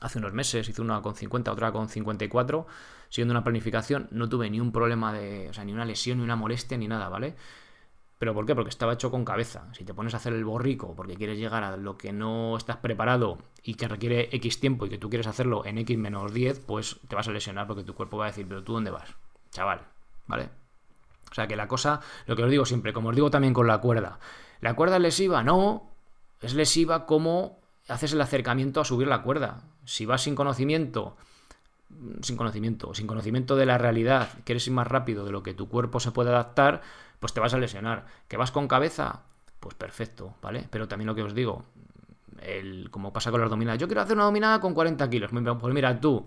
hace 0.00 0.20
unos 0.20 0.34
meses, 0.34 0.68
hice 0.68 0.80
una 0.80 1.02
con 1.02 1.16
50, 1.16 1.50
otra 1.50 1.72
con 1.72 1.88
54, 1.88 2.64
siguiendo 3.08 3.32
una 3.32 3.42
planificación, 3.42 4.06
no 4.12 4.28
tuve 4.28 4.48
ni 4.50 4.60
un 4.60 4.70
problema 4.70 5.12
de, 5.12 5.48
o 5.48 5.52
sea, 5.52 5.64
ni 5.64 5.72
una 5.72 5.84
lesión, 5.84 6.18
ni 6.18 6.24
una 6.24 6.36
molestia, 6.36 6.78
ni 6.78 6.86
nada, 6.86 7.08
¿vale? 7.08 7.34
¿Pero 8.18 8.34
por 8.34 8.46
qué? 8.46 8.54
Porque 8.54 8.70
estaba 8.70 8.94
hecho 8.94 9.10
con 9.10 9.24
cabeza. 9.24 9.68
Si 9.72 9.84
te 9.84 9.94
pones 9.94 10.12
a 10.14 10.16
hacer 10.16 10.32
el 10.32 10.44
borrico 10.44 10.94
porque 10.96 11.14
quieres 11.14 11.38
llegar 11.38 11.62
a 11.62 11.76
lo 11.76 11.96
que 11.96 12.12
no 12.12 12.56
estás 12.56 12.78
preparado 12.78 13.38
y 13.62 13.74
que 13.74 13.86
requiere 13.86 14.28
X 14.32 14.58
tiempo 14.58 14.86
y 14.86 14.88
que 14.88 14.98
tú 14.98 15.08
quieres 15.08 15.28
hacerlo 15.28 15.64
en 15.64 15.78
X 15.78 15.96
menos 15.96 16.34
10, 16.34 16.60
pues 16.60 16.98
te 17.06 17.14
vas 17.14 17.28
a 17.28 17.32
lesionar 17.32 17.68
porque 17.68 17.84
tu 17.84 17.94
cuerpo 17.94 18.18
va 18.18 18.24
a 18.24 18.28
decir, 18.28 18.46
pero 18.48 18.64
tú 18.64 18.72
dónde 18.72 18.90
vas, 18.90 19.08
chaval, 19.50 19.82
¿vale? 20.26 20.48
O 21.30 21.34
sea 21.34 21.46
que 21.46 21.56
la 21.56 21.68
cosa, 21.68 22.00
lo 22.26 22.34
que 22.34 22.42
os 22.42 22.50
digo 22.50 22.64
siempre, 22.64 22.92
como 22.92 23.10
os 23.10 23.14
digo 23.14 23.30
también 23.30 23.54
con 23.54 23.68
la 23.68 23.80
cuerda, 23.80 24.18
¿la 24.60 24.74
cuerda 24.74 24.96
es 24.96 25.02
lesiva? 25.02 25.44
No, 25.44 25.88
es 26.40 26.54
lesiva 26.54 27.06
como 27.06 27.60
haces 27.88 28.12
el 28.12 28.20
acercamiento 28.20 28.80
a 28.80 28.84
subir 28.84 29.06
la 29.06 29.22
cuerda. 29.22 29.62
Si 29.84 30.06
vas 30.06 30.22
sin 30.22 30.34
conocimiento, 30.34 31.16
sin 32.22 32.36
conocimiento, 32.36 32.94
sin 32.94 33.06
conocimiento 33.06 33.56
de 33.56 33.66
la 33.66 33.78
realidad, 33.78 34.28
quieres 34.44 34.66
ir 34.66 34.72
más 34.72 34.86
rápido 34.86 35.24
de 35.24 35.32
lo 35.32 35.42
que 35.42 35.54
tu 35.54 35.68
cuerpo 35.68 36.00
se 36.00 36.12
puede 36.12 36.30
adaptar, 36.30 36.82
pues 37.20 37.32
te 37.32 37.40
vas 37.40 37.54
a 37.54 37.58
lesionar. 37.58 38.06
¿Que 38.28 38.36
vas 38.36 38.50
con 38.50 38.68
cabeza? 38.68 39.22
Pues 39.60 39.74
perfecto, 39.74 40.34
¿vale? 40.40 40.66
Pero 40.70 40.88
también 40.88 41.06
lo 41.06 41.14
que 41.14 41.22
os 41.22 41.34
digo, 41.34 41.64
el, 42.42 42.90
como 42.90 43.12
pasa 43.12 43.30
con 43.30 43.40
las 43.40 43.50
dominadas, 43.50 43.80
yo 43.80 43.88
quiero 43.88 44.02
hacer 44.02 44.16
una 44.16 44.24
dominada 44.24 44.60
con 44.60 44.74
40 44.74 45.08
kilos. 45.10 45.30
Pues 45.32 45.74
mira, 45.74 46.00
tú, 46.00 46.26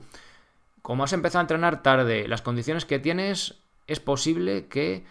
como 0.81 1.03
has 1.03 1.13
empezado 1.13 1.39
a 1.39 1.43
entrenar 1.43 1.81
tarde, 1.81 2.27
las 2.27 2.41
condiciones 2.41 2.85
que 2.85 2.99
tienes 2.99 3.55
es 3.87 3.99
posible 3.99 4.67
que, 4.67 5.05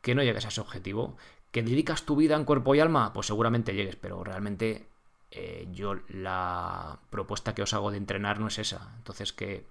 que 0.00 0.14
no 0.14 0.22
llegues 0.22 0.44
a 0.44 0.48
ese 0.48 0.60
objetivo. 0.60 1.16
¿Que 1.50 1.62
dedicas 1.62 2.04
tu 2.04 2.16
vida 2.16 2.34
en 2.34 2.44
cuerpo 2.44 2.74
y 2.74 2.80
alma? 2.80 3.12
Pues 3.12 3.28
seguramente 3.28 3.74
llegues, 3.74 3.96
pero 3.96 4.24
realmente 4.24 4.88
eh, 5.30 5.68
yo 5.72 5.94
la 6.08 6.98
propuesta 7.10 7.54
que 7.54 7.62
os 7.62 7.74
hago 7.74 7.90
de 7.90 7.98
entrenar 7.98 8.40
no 8.40 8.48
es 8.48 8.58
esa. 8.58 8.92
Entonces 8.96 9.32
que, 9.32 9.64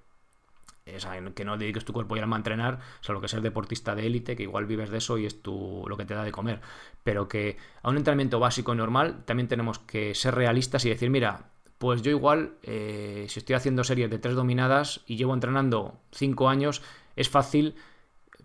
que 1.34 1.46
no 1.46 1.58
dediques 1.58 1.86
tu 1.86 1.94
cuerpo 1.94 2.16
y 2.16 2.20
alma 2.20 2.36
a 2.36 2.40
entrenar, 2.40 2.80
salvo 3.02 3.22
que 3.22 3.28
seas 3.28 3.44
deportista 3.44 3.96
de 3.96 4.06
élite, 4.06 4.36
que 4.36 4.44
igual 4.44 4.66
vives 4.66 4.90
de 4.90 4.98
eso 4.98 5.18
y 5.18 5.26
es 5.26 5.42
tu, 5.42 5.86
lo 5.88 5.98
que 5.98 6.06
te 6.06 6.14
da 6.14 6.24
de 6.24 6.32
comer. 6.32 6.62
Pero 7.04 7.28
que 7.28 7.58
a 7.82 7.90
un 7.90 7.98
entrenamiento 7.98 8.40
básico 8.40 8.74
y 8.74 8.78
normal 8.78 9.24
también 9.26 9.48
tenemos 9.48 9.80
que 9.80 10.14
ser 10.16 10.36
realistas 10.36 10.86
y 10.86 10.90
decir, 10.90 11.10
mira, 11.10 11.50
pues 11.78 12.02
yo 12.02 12.12
igual, 12.12 12.54
eh, 12.64 13.26
si 13.30 13.40
estoy 13.40 13.56
haciendo 13.56 13.84
series 13.84 14.10
de 14.10 14.20
tres 14.20 14.36
dominadas 14.36 15.02
y 15.08 15.16
llevo 15.16 15.34
entrenando 15.34 16.00
cinco 16.12 16.50
años, 16.50 16.82
es 17.16 17.30
fácil 17.30 17.76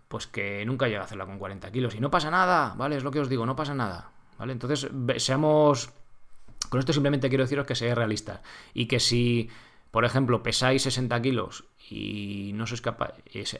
pues 0.07 0.25
que 0.25 0.65
nunca 0.65 0.87
llega 0.87 1.01
a 1.01 1.03
hacerla 1.03 1.25
con 1.25 1.37
40 1.37 1.71
kilos. 1.71 1.93
Y 1.93 1.99
no 1.99 2.09
pasa 2.09 2.31
nada, 2.31 2.73
¿vale? 2.75 2.97
Es 2.97 3.03
lo 3.03 3.11
que 3.11 3.19
os 3.19 3.29
digo, 3.29 3.45
no 3.45 3.55
pasa 3.55 3.75
nada. 3.75 4.11
¿Vale? 4.39 4.53
Entonces, 4.53 4.89
seamos. 5.17 5.91
Con 6.69 6.79
esto 6.79 6.93
simplemente 6.93 7.29
quiero 7.29 7.43
deciros 7.43 7.67
que 7.67 7.75
seáis 7.75 7.95
realistas. 7.95 8.41
Y 8.73 8.87
que 8.87 8.99
si, 8.99 9.49
por 9.91 10.05
ejemplo, 10.05 10.41
pesáis 10.41 10.81
60 10.81 11.21
kilos 11.21 11.65
y 11.91 12.51
no 12.53 12.67
sois 12.67 12.81
capaz 12.81 13.13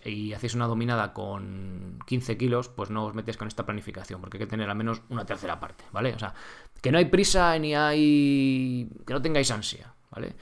y 0.05 0.33
hacéis 0.33 0.53
una 0.53 0.67
dominada 0.67 1.13
con 1.13 1.99
15 2.05 2.37
kilos, 2.37 2.69
pues 2.69 2.89
no 2.89 3.05
os 3.05 3.15
metéis 3.15 3.37
con 3.37 3.47
esta 3.47 3.65
planificación, 3.65 4.21
porque 4.21 4.37
hay 4.37 4.43
que 4.43 4.49
tener 4.49 4.69
al 4.69 4.75
menos 4.75 5.01
una 5.09 5.25
tercera 5.25 5.59
parte, 5.59 5.83
¿vale? 5.91 6.13
O 6.13 6.19
sea, 6.19 6.33
que 6.81 6.91
no 6.91 6.97
hay 6.97 7.05
prisa 7.05 7.57
ni 7.57 7.75
hay. 7.75 8.89
que 9.05 9.13
no 9.13 9.21
tengáis 9.21 9.49
ansia, 9.51 9.93
¿vale? 10.11 10.35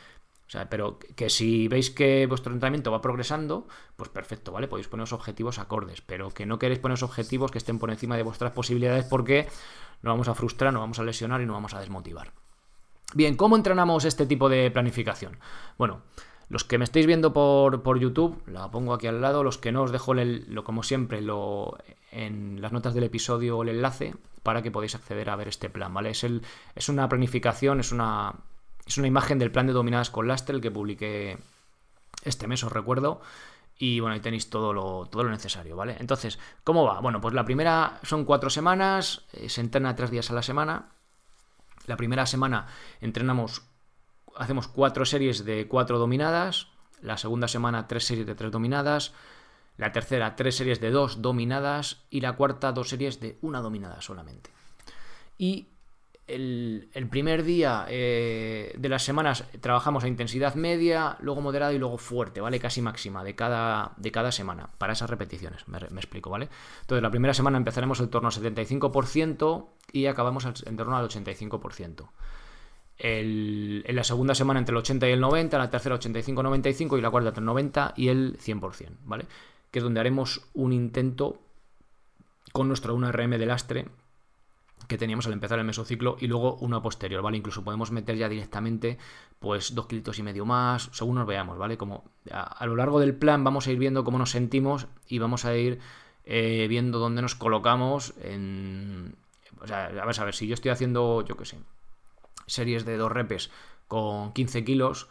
O 0.47 0.49
sea, 0.49 0.69
pero 0.69 0.97
que 0.97 1.29
si 1.29 1.67
veis 1.67 1.89
que 1.89 2.25
vuestro 2.25 2.53
entrenamiento 2.53 2.91
va 2.91 3.01
progresando, 3.01 3.67
pues 3.97 4.09
perfecto, 4.09 4.53
¿vale? 4.53 4.69
Podéis 4.69 4.87
poneros 4.87 5.11
objetivos 5.11 5.59
acordes, 5.59 6.01
pero 6.01 6.31
que 6.31 6.45
no 6.45 6.57
queréis 6.57 6.79
poneros 6.79 7.03
objetivos 7.03 7.51
que 7.51 7.57
estén 7.57 7.79
por 7.79 7.91
encima 7.91 8.15
de 8.15 8.23
vuestras 8.23 8.53
posibilidades 8.53 9.05
porque 9.05 9.47
nos 10.01 10.13
vamos 10.13 10.27
a 10.29 10.35
frustrar, 10.35 10.71
nos 10.71 10.81
vamos 10.81 10.99
a 10.99 11.03
lesionar 11.03 11.41
y 11.41 11.45
nos 11.45 11.55
vamos 11.55 11.73
a 11.73 11.79
desmotivar. 11.81 12.31
Bien, 13.13 13.35
¿cómo 13.35 13.55
entrenamos 13.55 14.05
este 14.05 14.25
tipo 14.25 14.47
de 14.47 14.71
planificación? 14.71 15.37
Bueno, 15.77 16.03
los 16.49 16.63
que 16.63 16.77
me 16.77 16.85
estáis 16.85 17.05
viendo 17.05 17.33
por, 17.33 17.99
YouTube, 17.99 18.41
la 18.47 18.71
pongo 18.71 18.93
aquí 18.93 19.07
al 19.07 19.21
lado. 19.21 19.43
Los 19.43 19.57
que 19.57 19.71
no, 19.71 19.83
os 19.83 19.91
dejo 19.91 20.13
lo, 20.13 20.63
como 20.63 20.83
siempre 20.83 21.21
lo, 21.21 21.77
en 22.11 22.61
las 22.61 22.71
notas 22.71 22.93
del 22.93 23.03
episodio 23.03 23.61
el 23.63 23.69
enlace 23.69 24.15
para 24.43 24.61
que 24.61 24.71
podáis 24.71 24.95
acceder 24.95 25.29
a 25.29 25.35
ver 25.35 25.49
este 25.49 25.69
plan, 25.69 25.93
¿vale? 25.93 26.11
Es, 26.11 26.23
el, 26.23 26.41
es 26.73 26.87
una 26.87 27.09
planificación, 27.09 27.81
es 27.81 27.91
una, 27.91 28.33
es 28.85 28.97
una 28.97 29.07
imagen 29.07 29.39
del 29.39 29.51
plan 29.51 29.67
de 29.67 29.73
dominadas 29.73 30.09
con 30.09 30.27
lastre, 30.27 30.55
el 30.55 30.61
que 30.61 30.71
publiqué 30.71 31.37
este 32.23 32.47
mes, 32.47 32.63
os 32.63 32.71
recuerdo. 32.71 33.19
Y 33.77 33.99
bueno, 33.99 34.13
ahí 34.13 34.21
tenéis 34.21 34.49
todo 34.49 34.71
lo, 34.73 35.05
todo 35.11 35.23
lo 35.23 35.29
necesario, 35.29 35.75
¿vale? 35.75 35.97
Entonces, 35.99 36.39
¿cómo 36.63 36.85
va? 36.85 36.99
Bueno, 37.01 37.19
pues 37.19 37.33
la 37.33 37.45
primera 37.45 37.99
son 38.03 38.23
cuatro 38.23 38.49
semanas, 38.49 39.25
eh, 39.33 39.49
se 39.49 39.61
entrena 39.61 39.95
tres 39.95 40.09
días 40.09 40.31
a 40.31 40.33
la 40.33 40.41
semana. 40.41 40.91
La 41.85 41.97
primera 41.97 42.25
semana 42.25 42.67
entrenamos, 43.01 43.63
hacemos 44.37 44.67
cuatro 44.67 45.05
series 45.05 45.45
de 45.45 45.67
cuatro 45.67 45.99
dominadas. 45.99 46.67
La 47.01 47.17
segunda 47.17 47.47
semana, 47.47 47.87
tres 47.87 48.05
series 48.05 48.25
de 48.25 48.35
tres 48.35 48.51
dominadas. 48.51 49.13
La 49.77 49.91
tercera, 49.91 50.35
tres 50.35 50.55
series 50.55 50.79
de 50.81 50.91
dos 50.91 51.21
dominadas. 51.21 52.05
Y 52.09 52.21
la 52.21 52.33
cuarta, 52.33 52.71
dos 52.71 52.89
series 52.89 53.19
de 53.19 53.37
una 53.41 53.61
dominada 53.61 54.01
solamente. 54.01 54.49
Y 55.37 55.69
el, 56.27 57.07
primer 57.09 57.43
día 57.43 57.85
eh, 57.87 58.73
de 58.77 58.89
las 58.89 59.03
semanas 59.03 59.45
trabajamos 59.61 60.03
a 60.03 60.07
intensidad 60.07 60.55
media, 60.55 61.15
luego 61.21 61.41
moderada 61.41 61.73
y 61.73 61.77
luego 61.77 61.97
fuerte, 61.97 62.41
¿vale? 62.41 62.59
Casi 62.59 62.81
máxima 62.81 63.23
de 63.23 63.35
cada, 63.35 63.93
de 63.97 64.11
cada 64.11 64.31
semana, 64.31 64.69
para 64.77 64.93
esas 64.93 65.09
repeticiones, 65.09 65.67
me, 65.67 65.77
explico, 65.77 66.29
¿vale? 66.29 66.49
Entonces, 66.81 67.01
la 67.01 67.11
primera 67.11 67.33
semana 67.33 67.57
empezaremos 67.57 67.99
en 68.01 68.09
torno 68.09 68.27
al 68.27 68.33
75% 68.33 69.67
y 69.93 70.07
acabamos 70.07 70.45
en 70.45 70.75
torno 70.75 70.97
al 70.97 71.07
85%. 71.07 72.09
En 72.99 73.95
la 73.95 74.03
segunda 74.03 74.33
semana 74.33 74.59
entre 74.59 74.73
el 74.73 74.77
80 74.77 75.07
y 75.07 75.11
el 75.11 75.19
90, 75.19 75.57
la 75.57 75.69
tercera 75.69 75.99
85-95 75.99 76.97
y 76.97 77.01
la 77.01 77.09
cuarta 77.09 77.29
entre 77.29 77.41
el 77.41 77.45
90 77.45 77.93
y 77.95 78.07
el 78.07 78.37
100%, 78.39 78.89
¿vale? 79.05 79.25
Que 79.71 79.79
es 79.79 79.83
donde 79.83 79.99
haremos 79.99 80.49
un 80.53 80.73
intento 80.73 81.39
con 82.51 82.67
nuestro 82.67 82.97
1RM 82.97 83.37
de 83.37 83.45
lastre 83.45 83.85
que 84.87 84.97
teníamos 84.97 85.27
al 85.27 85.33
empezar 85.33 85.59
el 85.59 85.65
mesociclo 85.65 86.17
y 86.19 86.27
luego 86.27 86.55
una 86.55 86.81
posterior, 86.81 87.21
¿vale? 87.21 87.37
Incluso 87.37 87.63
podemos 87.63 87.91
meter 87.91 88.15
ya 88.15 88.29
directamente 88.29 88.97
pues 89.39 89.75
dos 89.75 89.87
kilitos 89.87 90.17
y 90.19 90.23
medio 90.23 90.45
más, 90.45 90.89
según 90.93 91.15
nos 91.15 91.27
veamos, 91.27 91.57
¿vale? 91.57 91.77
Como 91.77 92.05
a, 92.31 92.65
lo 92.65 92.75
largo 92.75 92.99
del 92.99 93.13
plan 93.13 93.43
vamos 93.43 93.67
a 93.67 93.71
ir 93.71 93.79
viendo 93.79 94.03
cómo 94.03 94.17
nos 94.17 94.31
sentimos 94.31 94.87
y 95.07 95.19
vamos 95.19 95.45
a 95.45 95.55
ir 95.55 95.79
eh, 96.23 96.67
viendo 96.69 96.99
dónde 96.99 97.21
nos 97.21 97.35
colocamos 97.35 98.13
en... 98.21 99.15
O 99.59 99.67
sea, 99.67 99.85
a 99.85 100.05
ver, 100.05 100.19
a 100.19 100.23
ver, 100.23 100.35
si 100.35 100.47
yo 100.47 100.53
estoy 100.53 100.69
haciendo, 100.69 101.25
yo 101.25 101.35
qué 101.35 101.45
sé, 101.45 101.57
series 102.47 102.85
de 102.85 102.97
dos 102.97 103.11
repes 103.11 103.51
con 103.87 104.33
15 104.33 104.63
kilos, 104.63 105.07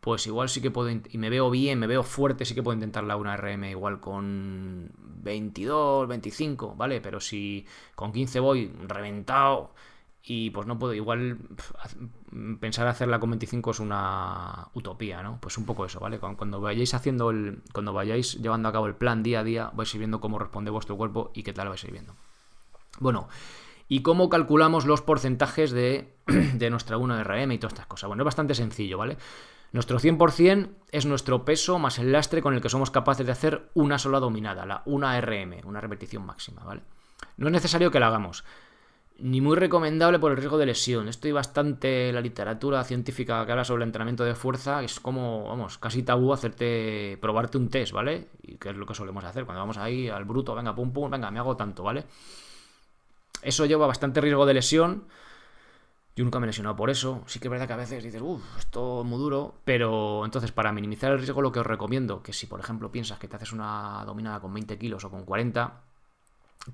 pues 0.00 0.26
igual 0.26 0.50
sí 0.50 0.60
que 0.60 0.70
puedo, 0.70 0.90
y 0.90 1.18
me 1.18 1.30
veo 1.30 1.50
bien, 1.50 1.78
me 1.78 1.86
veo 1.86 2.02
fuerte, 2.02 2.44
sí 2.44 2.54
que 2.54 2.62
puedo 2.62 2.74
intentar 2.74 3.04
la 3.04 3.16
una 3.16 3.36
RM 3.36 3.70
igual 3.70 4.00
con 4.00 4.90
22, 4.98 6.06
25, 6.06 6.74
¿vale? 6.76 7.00
Pero 7.00 7.20
si 7.20 7.66
con 7.94 8.12
15 8.12 8.40
voy 8.40 8.70
reventado 8.86 9.72
y 10.22 10.50
pues 10.50 10.66
no 10.66 10.78
puedo, 10.78 10.94
igual 10.94 11.38
pensar 12.60 12.86
hacerla 12.86 13.18
con 13.20 13.30
25 13.30 13.70
es 13.70 13.80
una 13.80 14.68
utopía, 14.74 15.22
¿no? 15.22 15.38
Pues 15.40 15.58
un 15.58 15.64
poco 15.64 15.86
eso, 15.86 16.00
¿vale? 16.00 16.18
Cuando 16.18 16.60
vayáis 16.60 16.94
haciendo 16.94 17.30
el, 17.30 17.62
cuando 17.72 17.92
vayáis 17.92 18.34
llevando 18.40 18.68
a 18.68 18.72
cabo 18.72 18.86
el 18.86 18.94
plan 18.94 19.22
día 19.22 19.40
a 19.40 19.44
día, 19.44 19.70
vais 19.74 19.92
a 19.92 19.96
ir 19.96 20.00
viendo 20.00 20.20
cómo 20.20 20.38
responde 20.38 20.70
vuestro 20.70 20.96
cuerpo 20.96 21.30
y 21.34 21.42
qué 21.42 21.52
tal 21.52 21.68
vais 21.68 21.82
a 21.82 21.86
ir 21.86 21.92
viendo. 21.92 22.14
Bueno, 23.00 23.28
¿Y 23.94 24.02
cómo 24.02 24.28
calculamos 24.28 24.86
los 24.86 25.02
porcentajes 25.02 25.70
de, 25.70 26.16
de 26.26 26.68
nuestra 26.68 26.98
1RM 26.98 27.54
y 27.54 27.58
todas 27.58 27.74
estas 27.74 27.86
cosas? 27.86 28.08
Bueno, 28.08 28.24
es 28.24 28.24
bastante 28.24 28.56
sencillo, 28.56 28.98
¿vale? 28.98 29.16
Nuestro 29.70 30.00
100% 30.00 30.70
es 30.90 31.06
nuestro 31.06 31.44
peso 31.44 31.78
más 31.78 32.00
el 32.00 32.10
lastre 32.10 32.42
con 32.42 32.54
el 32.54 32.60
que 32.60 32.68
somos 32.68 32.90
capaces 32.90 33.24
de 33.24 33.30
hacer 33.30 33.70
una 33.74 34.00
sola 34.00 34.18
dominada, 34.18 34.66
la 34.66 34.84
1RM, 34.86 35.64
una 35.64 35.80
repetición 35.80 36.26
máxima, 36.26 36.64
¿vale? 36.64 36.80
No 37.36 37.46
es 37.46 37.52
necesario 37.52 37.92
que 37.92 38.00
la 38.00 38.08
hagamos, 38.08 38.42
ni 39.20 39.40
muy 39.40 39.54
recomendable 39.54 40.18
por 40.18 40.32
el 40.32 40.38
riesgo 40.38 40.58
de 40.58 40.66
lesión. 40.66 41.06
Estoy 41.06 41.30
bastante 41.30 42.12
la 42.12 42.20
literatura 42.20 42.82
científica 42.82 43.46
que 43.46 43.52
habla 43.52 43.64
sobre 43.64 43.84
el 43.84 43.90
entrenamiento 43.90 44.24
de 44.24 44.34
fuerza, 44.34 44.82
es 44.82 44.98
como, 44.98 45.46
vamos, 45.46 45.78
casi 45.78 46.02
tabú 46.02 46.32
hacerte, 46.32 47.16
probarte 47.20 47.58
un 47.58 47.68
test, 47.68 47.92
¿vale? 47.92 48.26
Y 48.42 48.56
que 48.56 48.70
es 48.70 48.76
lo 48.76 48.86
que 48.86 48.94
solemos 48.94 49.22
hacer 49.22 49.44
cuando 49.44 49.60
vamos 49.60 49.78
ahí 49.78 50.08
al 50.08 50.24
bruto, 50.24 50.52
venga, 50.52 50.74
pum, 50.74 50.92
pum, 50.92 51.08
venga, 51.08 51.30
me 51.30 51.38
hago 51.38 51.56
tanto, 51.56 51.84
¿vale? 51.84 52.06
Eso 53.44 53.66
lleva 53.66 53.86
bastante 53.86 54.20
riesgo 54.20 54.46
de 54.46 54.54
lesión 54.54 55.04
yo 56.16 56.24
nunca 56.24 56.38
me 56.38 56.46
he 56.46 56.48
lesionado 56.48 56.76
por 56.76 56.90
eso. 56.90 57.22
Sí 57.26 57.40
que 57.40 57.48
es 57.48 57.50
verdad 57.50 57.66
que 57.66 57.72
a 57.72 57.76
veces 57.76 58.04
dices, 58.04 58.22
uff, 58.22 58.42
esto 58.58 59.00
es 59.00 59.06
muy 59.06 59.18
duro. 59.18 59.56
Pero 59.64 60.24
entonces, 60.24 60.52
para 60.52 60.72
minimizar 60.72 61.10
el 61.10 61.18
riesgo, 61.18 61.42
lo 61.42 61.50
que 61.50 61.60
os 61.60 61.66
recomiendo, 61.66 62.22
que 62.22 62.32
si 62.32 62.46
por 62.46 62.60
ejemplo 62.60 62.92
piensas 62.92 63.18
que 63.18 63.26
te 63.26 63.36
haces 63.36 63.52
una 63.52 64.04
dominada 64.06 64.40
con 64.40 64.54
20 64.54 64.78
kilos 64.78 65.04
o 65.04 65.10
con 65.10 65.24
40, 65.24 65.82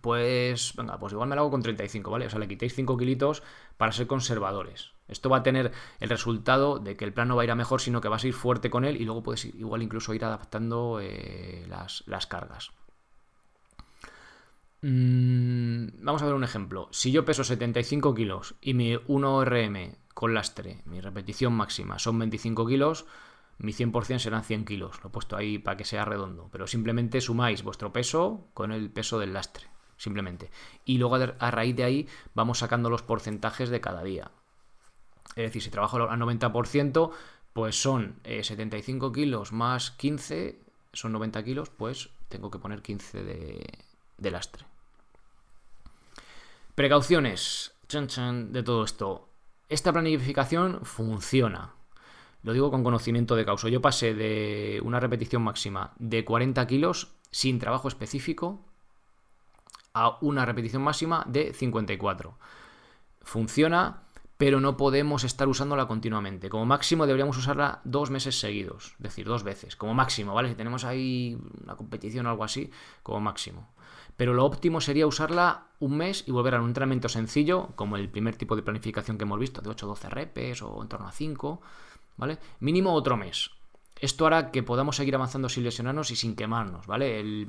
pues, 0.03 0.75
venga, 0.77 0.99
pues 0.99 1.13
igual 1.13 1.29
me 1.29 1.35
la 1.37 1.41
hago 1.41 1.51
con 1.51 1.63
35, 1.63 2.11
¿vale? 2.11 2.27
O 2.27 2.31
sea, 2.31 2.39
le 2.39 2.49
quitéis 2.49 2.75
5 2.75 2.97
kilitos 2.99 3.43
para 3.79 3.93
ser 3.93 4.07
conservadores. 4.07 4.93
Esto 5.09 5.31
va 5.31 5.39
a 5.39 5.43
tener 5.43 5.73
el 6.01 6.09
resultado 6.09 6.79
de 6.79 6.97
que 6.97 7.05
el 7.05 7.13
plan 7.13 7.29
no 7.29 7.37
va 7.37 7.43
a 7.43 7.45
ir 7.47 7.51
a 7.51 7.57
mejor, 7.57 7.81
sino 7.81 8.01
que 8.01 8.09
vas 8.09 8.25
a 8.25 8.29
ir 8.29 8.35
fuerte 8.35 8.71
con 8.71 8.85
él 8.85 9.01
y 9.01 9.05
luego 9.05 9.23
puedes 9.23 9.47
igual 9.47 9.83
incluso 9.83 10.15
ir 10.15 10.25
adaptando 10.25 11.01
eh, 11.01 11.65
las, 11.69 12.05
las 12.07 12.27
cargas. 12.27 12.71
Mm, 14.83 16.03
vamos 16.03 16.23
a 16.23 16.25
ver 16.25 16.35
un 16.35 16.45
ejemplo. 16.45 16.89
Si 16.91 17.13
yo 17.13 17.25
peso 17.25 17.45
75 17.45 18.15
kilos 18.15 18.55
y 18.61 18.75
mi 18.75 18.97
1RM 18.97 19.97
con 20.15 20.35
lastre, 20.35 20.83
mi 20.87 21.01
repetición 21.01 21.53
máxima, 21.53 21.99
son 21.99 22.19
25 22.19 22.67
kilos, 22.67 23.07
mi 23.59 23.73
100% 23.73 24.19
serán 24.19 24.45
100 24.45 24.65
kilos. 24.65 25.03
Lo 25.03 25.11
he 25.11 25.13
puesto 25.13 25.37
ahí 25.37 25.59
para 25.59 25.77
que 25.77 25.85
sea 25.85 26.05
redondo. 26.05 26.49
Pero 26.51 26.67
simplemente 26.67 27.21
sumáis 27.21 27.63
vuestro 27.63 27.93
peso 27.93 28.49
con 28.55 28.73
el 28.73 28.91
peso 28.91 29.19
del 29.19 29.35
lastre. 29.35 29.67
Simplemente. 29.99 30.51
Y 30.87 30.97
luego 30.97 31.17
a 31.17 31.51
raíz 31.51 31.77
de 31.77 31.85
ahí 31.85 32.09
vamos 32.35 32.59
sacando 32.59 32.89
los 32.89 33.03
porcentajes 33.03 33.69
de 33.69 33.83
cada 33.83 34.03
día. 34.03 34.31
Es 35.37 35.45
decir, 35.45 35.63
si 35.63 35.71
trabajo 35.71 35.99
al 35.99 36.19
90%, 36.19 37.11
pues 37.53 37.81
son 37.81 38.19
75 38.25 39.07
eh, 39.07 39.13
kilos 39.13 39.53
más 39.53 39.91
15, 39.93 40.59
son 40.95 41.13
90 41.13 41.45
kilos, 41.45 41.69
pues 41.71 42.09
tengo 42.29 42.51
que 42.51 42.59
poner 42.59 42.81
15 42.81 43.23
de 43.23 44.31
lastre. 44.31 44.70
Precauciones 46.81 47.75
de 47.91 48.63
todo 48.63 48.85
esto. 48.85 49.29
Esta 49.69 49.93
planificación 49.93 50.81
funciona. 50.83 51.75
Lo 52.43 52.55
digo 52.55 52.71
con 52.71 52.83
conocimiento 52.83 53.37
de 53.37 53.45
causa. 53.45 53.69
Yo 53.69 53.83
pasé 53.83 54.15
de 54.15 54.81
una 54.83 54.99
repetición 54.99 55.43
máxima 55.43 55.93
de 55.99 56.25
40 56.25 56.67
kilos 56.67 57.13
sin 57.31 57.59
trabajo 57.59 57.87
específico 57.89 58.65
a 59.93 60.17
una 60.23 60.47
repetición 60.47 60.81
máxima 60.81 61.23
de 61.29 61.53
54. 61.53 62.39
Funciona, 63.21 64.05
pero 64.41 64.59
no 64.59 64.79
podemos 64.79 65.23
estar 65.23 65.49
usándola 65.49 65.87
continuamente. 65.87 66.49
Como 66.49 66.65
máximo 66.65 67.05
deberíamos 67.05 67.37
usarla 67.37 67.83
dos 67.85 68.11
meses 68.11 68.41
seguidos, 68.41 68.95
es 68.97 69.03
decir, 69.03 69.27
dos 69.27 69.43
veces, 69.43 69.77
como 69.77 69.93
máximo, 69.93 70.33
¿vale? 70.33 70.49
Si 70.49 70.55
tenemos 70.55 70.85
ahí 70.87 71.37
una 71.63 71.77
competición 71.77 72.25
o 72.25 72.31
algo 72.31 72.43
así, 72.43 72.71
como 73.03 73.21
máximo 73.21 73.69
pero 74.17 74.35
lo 74.35 74.45
óptimo 74.45 74.83
sería 74.83 75.07
usarla 75.07 75.69
un 75.79 75.97
mes 75.97 76.25
y 76.27 76.31
volver 76.31 76.55
a 76.55 76.61
un 76.61 76.69
entrenamiento 76.69 77.09
sencillo, 77.09 77.69
como 77.75 77.97
el 77.97 78.11
primer 78.11 78.37
tipo 78.37 78.55
de 78.55 78.63
planificación 78.63 79.17
que 79.17 79.25
hemos 79.25 79.39
visto, 79.39 79.63
de 79.63 79.71
8-12 79.71 80.11
repes 80.11 80.61
o 80.61 80.83
en 80.83 80.89
torno 80.89 81.09
a 81.09 81.13
5, 81.13 81.63
¿vale? 82.19 82.37
Mínimo 82.61 82.93
otro 82.93 83.17
mes. 83.17 83.51
Esto 83.99 84.27
hará 84.27 84.51
que 84.51 84.63
podamos 84.63 84.97
seguir 84.97 85.15
avanzando 85.15 85.49
sin 85.49 85.65
lesionarnos 85.65 86.11
y 86.11 86.17
sin 86.17 86.37
quemarnos, 86.37 86.87
¿vale? 86.87 87.49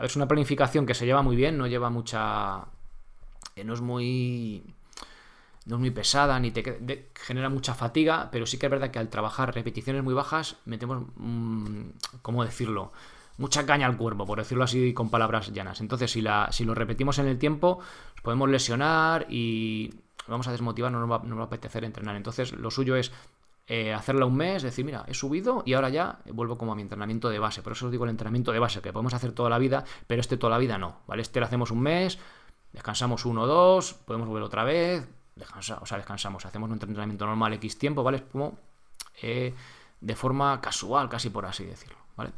es 0.00 0.16
una 0.16 0.26
planificación 0.26 0.86
que 0.86 0.94
se 0.94 1.04
lleva 1.04 1.20
muy 1.20 1.36
bien, 1.36 1.58
no 1.58 1.66
lleva 1.66 1.90
mucha... 1.90 2.64
Eh, 3.54 3.64
no 3.64 3.74
es 3.74 3.82
muy... 3.82 4.64
No 5.68 5.76
es 5.76 5.80
muy 5.80 5.90
pesada 5.90 6.40
ni 6.40 6.50
te 6.50 7.10
genera 7.14 7.48
mucha 7.48 7.74
fatiga, 7.74 8.30
pero 8.32 8.46
sí 8.46 8.58
que 8.58 8.66
es 8.66 8.70
verdad 8.70 8.90
que 8.90 8.98
al 8.98 9.08
trabajar 9.08 9.54
repeticiones 9.54 10.02
muy 10.02 10.14
bajas 10.14 10.56
metemos, 10.64 11.04
mm, 11.16 11.90
¿cómo 12.22 12.44
decirlo? 12.44 12.92
mucha 13.38 13.64
caña 13.64 13.86
al 13.86 13.96
cuerpo, 13.96 14.26
por 14.26 14.38
decirlo 14.38 14.64
así 14.64 14.92
con 14.92 15.10
palabras 15.10 15.52
llanas. 15.52 15.80
Entonces, 15.80 16.10
si, 16.10 16.20
la, 16.20 16.48
si 16.50 16.64
lo 16.64 16.74
repetimos 16.74 17.18
en 17.18 17.26
el 17.26 17.38
tiempo, 17.38 17.78
nos 18.14 18.22
podemos 18.22 18.48
lesionar 18.50 19.26
y 19.30 19.94
vamos 20.26 20.46
a 20.48 20.52
desmotivar, 20.52 20.92
no 20.92 21.00
nos 21.06 21.10
va, 21.10 21.42
a 21.42 21.44
apetecer 21.44 21.84
entrenar. 21.84 22.16
Entonces, 22.16 22.52
lo 22.52 22.70
suyo 22.70 22.96
es 22.96 23.12
eh, 23.68 23.94
hacerla 23.94 24.26
un 24.26 24.36
mes, 24.36 24.62
decir, 24.62 24.84
mira, 24.84 25.04
he 25.06 25.14
subido 25.14 25.62
y 25.64 25.74
ahora 25.74 25.88
ya 25.88 26.18
vuelvo 26.32 26.58
como 26.58 26.72
a 26.72 26.74
mi 26.74 26.82
entrenamiento 26.82 27.30
de 27.30 27.38
base. 27.38 27.62
Por 27.62 27.72
eso 27.72 27.86
os 27.86 27.92
digo 27.92 28.04
el 28.04 28.10
entrenamiento 28.10 28.52
de 28.52 28.58
base, 28.58 28.80
que 28.80 28.92
podemos 28.92 29.14
hacer 29.14 29.32
toda 29.32 29.48
la 29.48 29.58
vida, 29.58 29.84
pero 30.06 30.20
este 30.20 30.36
toda 30.36 30.50
la 30.50 30.58
vida 30.58 30.76
no, 30.76 31.00
¿vale? 31.06 31.22
Este 31.22 31.38
lo 31.40 31.46
hacemos 31.46 31.70
un 31.70 31.80
mes, 31.80 32.18
descansamos 32.72 33.24
uno 33.24 33.42
o 33.42 33.46
dos, 33.46 33.94
podemos 33.94 34.28
volver 34.28 34.42
otra 34.42 34.64
vez, 34.64 35.06
descansar, 35.38 35.78
o 35.82 35.86
sea, 35.86 35.96
descansamos, 35.96 36.44
hacemos 36.44 36.68
un 36.70 36.74
entrenamiento 36.74 37.26
normal 37.26 37.52
X 37.54 37.78
tiempo, 37.78 38.02
¿vale? 38.02 38.18
Es 38.18 38.24
como 38.24 38.58
eh, 39.22 39.54
de 40.00 40.16
forma 40.16 40.60
casual, 40.60 41.08
casi 41.08 41.30
por 41.30 41.46
así 41.46 41.64
decirlo, 41.64 41.96
¿vale? 42.16 42.32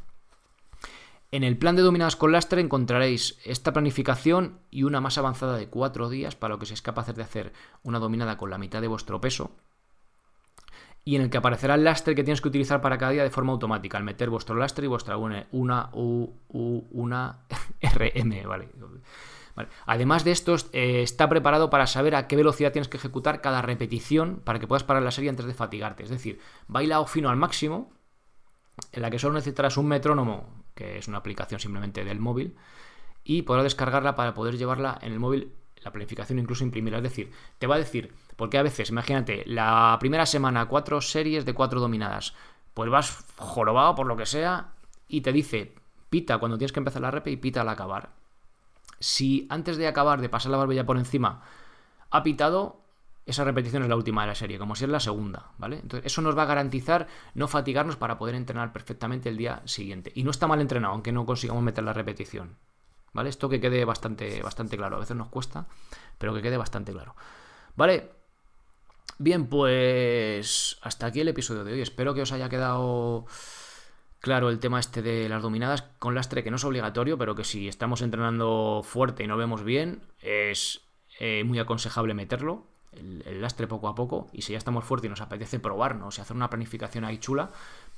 En 1.32 1.44
el 1.44 1.56
plan 1.56 1.76
de 1.76 1.82
dominadas 1.82 2.16
con 2.16 2.32
lastre 2.32 2.60
encontraréis 2.60 3.38
esta 3.44 3.72
planificación 3.72 4.58
y 4.70 4.82
una 4.82 5.00
más 5.00 5.16
avanzada 5.16 5.56
de 5.56 5.68
cuatro 5.68 6.08
días 6.08 6.34
para 6.34 6.54
lo 6.54 6.58
que 6.58 6.66
seáis 6.66 6.82
capaces 6.82 7.14
de 7.14 7.22
hacer 7.22 7.52
una 7.84 8.00
dominada 8.00 8.36
con 8.36 8.50
la 8.50 8.58
mitad 8.58 8.80
de 8.80 8.88
vuestro 8.88 9.20
peso. 9.20 9.52
Y 11.04 11.16
en 11.16 11.22
el 11.22 11.30
que 11.30 11.38
aparecerá 11.38 11.76
el 11.76 11.84
lastre 11.84 12.14
que 12.14 12.24
tienes 12.24 12.40
que 12.40 12.48
utilizar 12.48 12.80
para 12.80 12.98
cada 12.98 13.12
día 13.12 13.22
de 13.22 13.30
forma 13.30 13.52
automática, 13.52 13.96
al 13.96 14.04
meter 14.04 14.28
vuestro 14.28 14.56
lastre 14.56 14.84
y 14.84 14.88
vuestra 14.88 15.16
una, 15.16 15.46
una, 15.52 15.90
una 15.92 17.38
RM. 17.80 18.48
¿vale? 18.48 18.68
Además 19.86 20.24
de 20.24 20.30
esto, 20.30 20.56
eh, 20.72 21.02
está 21.02 21.28
preparado 21.28 21.70
para 21.70 21.86
saber 21.86 22.14
a 22.14 22.26
qué 22.26 22.36
velocidad 22.36 22.72
tienes 22.72 22.88
que 22.88 22.96
ejecutar 22.96 23.40
cada 23.40 23.62
repetición 23.62 24.40
para 24.44 24.58
que 24.58 24.66
puedas 24.66 24.84
parar 24.84 25.02
la 25.02 25.10
serie 25.10 25.30
antes 25.30 25.46
de 25.46 25.54
fatigarte. 25.54 26.02
Es 26.02 26.10
decir, 26.10 26.40
baila 26.68 27.04
fino 27.06 27.28
al 27.28 27.36
máximo, 27.36 27.92
en 28.92 29.02
la 29.02 29.10
que 29.10 29.18
solo 29.18 29.34
necesitarás 29.34 29.76
un 29.76 29.86
metrónomo 29.86 30.60
que 30.74 30.96
es 30.96 31.08
una 31.08 31.18
aplicación 31.18 31.60
simplemente 31.60 32.04
del 32.04 32.20
móvil, 32.20 32.56
y 33.22 33.42
podrás 33.42 33.64
descargarla 33.64 34.16
para 34.16 34.32
poder 34.32 34.56
llevarla 34.56 34.98
en 35.02 35.12
el 35.12 35.20
móvil, 35.20 35.52
la 35.82 35.92
planificación 35.92 36.38
incluso 36.38 36.64
imprimirla. 36.64 36.98
Es 36.98 37.04
decir, 37.04 37.30
te 37.58 37.66
va 37.66 37.74
a 37.74 37.78
decir, 37.78 38.14
porque 38.36 38.56
a 38.56 38.62
veces, 38.62 38.88
imagínate, 38.88 39.44
la 39.46 39.96
primera 40.00 40.24
semana, 40.24 40.66
cuatro 40.68 41.00
series 41.00 41.44
de 41.44 41.52
cuatro 41.52 41.80
dominadas, 41.80 42.34
pues 42.72 42.90
vas 42.90 43.24
jorobado 43.36 43.94
por 43.94 44.06
lo 44.06 44.16
que 44.16 44.26
sea, 44.26 44.72
y 45.06 45.20
te 45.20 45.32
dice, 45.32 45.74
pita 46.08 46.38
cuando 46.38 46.56
tienes 46.56 46.72
que 46.72 46.80
empezar 46.80 47.02
la 47.02 47.10
repe 47.10 47.30
y 47.30 47.36
pita 47.36 47.60
al 47.60 47.68
acabar. 47.68 48.19
Si 49.00 49.46
antes 49.50 49.76
de 49.78 49.88
acabar, 49.88 50.20
de 50.20 50.28
pasar 50.28 50.52
la 50.52 50.58
barbilla 50.58 50.86
por 50.86 50.98
encima, 50.98 51.42
ha 52.10 52.22
pitado, 52.22 52.84
esa 53.26 53.44
repetición 53.44 53.82
es 53.82 53.88
la 53.88 53.96
última 53.96 54.22
de 54.22 54.28
la 54.28 54.34
serie, 54.34 54.58
como 54.58 54.76
si 54.76 54.84
es 54.84 54.90
la 54.90 55.00
segunda, 55.00 55.52
¿vale? 55.58 55.78
Entonces, 55.78 56.06
eso 56.06 56.20
nos 56.22 56.36
va 56.36 56.42
a 56.42 56.46
garantizar 56.46 57.06
no 57.34 57.48
fatigarnos 57.48 57.96
para 57.96 58.18
poder 58.18 58.34
entrenar 58.34 58.72
perfectamente 58.72 59.28
el 59.28 59.36
día 59.36 59.62
siguiente. 59.64 60.12
Y 60.14 60.22
no 60.22 60.30
está 60.30 60.46
mal 60.46 60.60
entrenado, 60.60 60.92
aunque 60.92 61.12
no 61.12 61.24
consigamos 61.24 61.62
meter 61.62 61.82
la 61.82 61.92
repetición, 61.92 62.58
¿vale? 63.12 63.30
Esto 63.30 63.48
que 63.48 63.60
quede 63.60 63.84
bastante, 63.84 64.42
bastante 64.42 64.76
claro. 64.76 64.96
A 64.96 65.00
veces 65.00 65.16
nos 65.16 65.28
cuesta, 65.28 65.66
pero 66.18 66.34
que 66.34 66.42
quede 66.42 66.56
bastante 66.56 66.92
claro. 66.92 67.16
¿Vale? 67.76 68.10
Bien, 69.18 69.46
pues 69.46 70.78
hasta 70.82 71.06
aquí 71.06 71.20
el 71.20 71.28
episodio 71.28 71.64
de 71.64 71.72
hoy. 71.72 71.80
Espero 71.82 72.14
que 72.14 72.22
os 72.22 72.32
haya 72.32 72.48
quedado 72.48 73.26
claro 74.20 74.50
el 74.50 74.58
tema 74.58 74.78
este 74.78 75.02
de 75.02 75.28
las 75.28 75.42
dominadas 75.42 75.82
con 75.98 76.14
lastre, 76.14 76.44
que 76.44 76.50
no 76.50 76.56
es 76.56 76.64
obligatorio, 76.64 77.18
pero 77.18 77.34
que 77.34 77.44
si 77.44 77.68
estamos 77.68 78.02
entrenando 78.02 78.82
fuerte 78.84 79.24
y 79.24 79.26
no 79.26 79.36
vemos 79.36 79.64
bien, 79.64 80.02
es 80.20 80.82
eh, 81.18 81.44
muy 81.44 81.58
aconsejable 81.58 82.14
meterlo, 82.14 82.66
el, 82.92 83.40
lastre 83.40 83.66
poco 83.66 83.88
a 83.88 83.94
poco, 83.94 84.28
y 84.32 84.42
si 84.42 84.52
ya 84.52 84.58
estamos 84.58 84.84
fuertes 84.84 85.06
y 85.06 85.10
nos 85.10 85.20
apetece 85.20 85.58
probarnos 85.58 86.18
y 86.18 86.20
hacer 86.20 86.36
una 86.36 86.50
planificación 86.50 87.04
ahí 87.04 87.18
chula, 87.18 87.50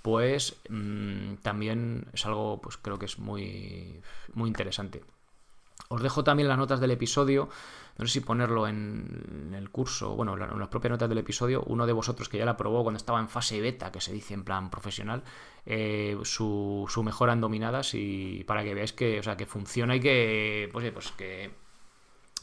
pues 0.03 0.57
mm, 0.69 1.35
también 1.43 2.07
es 2.13 2.27
algo, 2.27 2.61
pues 2.61 2.77
creo 2.77 2.99
que 2.99 3.07
es 3.07 3.19
muy, 3.19 4.01
muy 4.35 4.49
interesante. 4.49 5.03
Os 5.89 6.03
dejo 6.03 6.25
también 6.25 6.49
las 6.49 6.59
notas 6.59 6.81
del 6.81 6.91
episodio, 6.91 7.49
no 7.99 8.07
sé 8.07 8.13
si 8.15 8.21
ponerlo 8.21 8.67
en 8.67 9.53
el 9.55 9.71
curso, 9.71 10.17
bueno, 10.17 10.35
en 10.35 10.59
las 10.59 10.69
propias 10.69 10.93
notas 10.93 11.09
del 11.09 11.19
episodio, 11.19 11.63
uno 11.67 11.87
de 11.87 11.93
vosotros 11.93 12.29
que 12.29 12.39
ya 12.39 12.47
la 12.47 12.57
probó 12.57 12.83
cuando 12.83 12.97
estaba 12.97 13.21
en 13.21 13.29
fase 13.29 13.61
beta, 13.61 13.93
que 13.93 14.01
se 14.01 14.13
dice 14.13 14.33
en 14.35 14.45
plan 14.45 14.71
profesional, 14.71 15.23
eh, 15.67 16.17
su, 16.23 16.87
su 16.89 17.03
mejora 17.03 17.35
en 17.35 17.41
dominadas 17.41 17.95
y 17.95 18.45
para 18.45 18.65
que 18.65 18.75
veáis 18.75 18.93
que, 18.93 19.21
o 19.21 19.23
sea, 19.23 19.37
que 19.37 19.45
funciona 19.45 19.95
y 19.97 20.01
que, 20.01 20.71
pues, 20.73 20.91
pues 20.93 21.13
que 21.13 21.63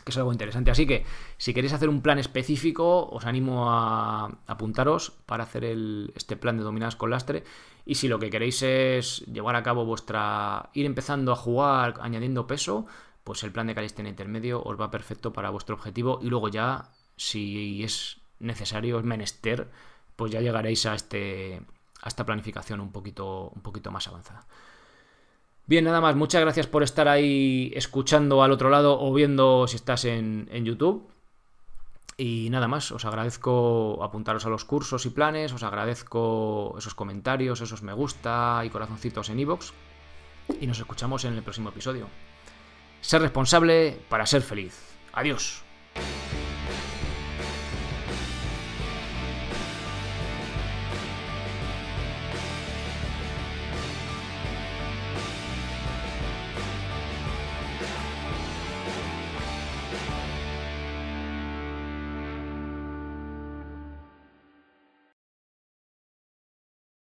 que 0.04 0.12
es 0.12 0.18
algo 0.18 0.32
interesante. 0.32 0.72
Así 0.72 0.86
que 0.86 1.06
si 1.38 1.54
queréis 1.54 1.74
hacer 1.74 1.90
un 1.90 2.02
plan 2.02 2.20
específico, 2.20 3.08
os 3.10 3.26
animo 3.26 3.70
a 3.70 4.30
apuntaros 4.48 5.12
para 5.26 5.44
hacer 5.44 5.66
este 6.16 6.36
plan 6.38 6.58
de 6.58 6.64
dominadas 6.64 6.96
con 6.96 7.10
lastre. 7.10 7.44
Y 7.86 7.96
si 7.96 8.08
lo 8.08 8.20
que 8.20 8.30
queréis 8.30 8.62
es 8.62 9.26
llevar 9.26 9.56
a 9.56 9.64
cabo 9.64 9.86
vuestra. 9.86 10.70
ir 10.74 10.86
empezando 10.86 11.32
a 11.32 11.36
jugar 11.36 11.96
añadiendo 12.02 12.48
peso, 12.48 12.86
pues 13.24 13.44
el 13.44 13.52
plan 13.52 13.68
de 13.68 13.76
calistenia 13.76 14.10
intermedio 14.10 14.62
os 14.64 14.80
va 14.80 14.92
perfecto 14.92 15.34
para 15.34 15.50
vuestro 15.50 15.76
objetivo. 15.76 16.20
Y 16.22 16.28
luego 16.30 16.50
ya, 16.50 16.90
si 17.16 17.84
es 17.84 18.18
necesario, 18.40 19.00
es 19.00 19.06
menester, 19.06 19.70
pues 20.16 20.32
ya 20.32 20.42
llegaréis 20.42 20.86
a 20.86 20.96
este. 20.96 21.62
a 22.02 22.08
esta 22.08 22.26
planificación 22.26 22.80
un 22.82 22.92
poquito, 22.92 23.52
un 23.56 23.62
poquito 23.62 23.92
más 23.92 24.08
avanzada. 24.08 24.46
Bien, 25.70 25.84
nada 25.86 26.02
más, 26.02 26.16
muchas 26.16 26.42
gracias 26.42 26.66
por 26.66 26.82
estar 26.82 27.08
ahí 27.08 27.72
escuchando 27.76 28.42
al 28.42 28.52
otro 28.52 28.72
lado 28.72 29.00
o 29.00 29.14
viendo 29.14 29.68
si 29.68 29.76
estás 29.76 30.04
en, 30.06 30.48
YouTube. 30.66 31.08
Y 32.18 32.50
nada 32.50 32.68
más, 32.68 32.92
os 32.92 33.06
agradezco 33.06 34.04
apuntaros 34.04 34.48
a 34.48 34.50
los 34.50 34.66
cursos 34.66 35.06
y 35.06 35.12
planes, 35.12 35.54
os 35.54 35.62
agradezco 35.62 36.74
esos 36.80 36.96
comentarios, 36.96 37.62
esos 37.62 37.84
me 37.84 37.94
gusta 37.94 38.64
y 38.66 38.72
corazoncitos 38.72 39.30
en 39.30 39.42
iVoox. 39.42 39.72
y 40.60 40.66
nos 40.66 40.80
escuchamos 40.80 41.24
en 41.26 41.36
el 41.36 41.44
próximo 41.44 41.70
episodio. 41.70 42.08
Ser 43.02 43.22
responsable 43.22 43.98
para 44.10 44.26
ser 44.26 44.42
feliz. 44.42 44.74
Adiós. 45.14 45.64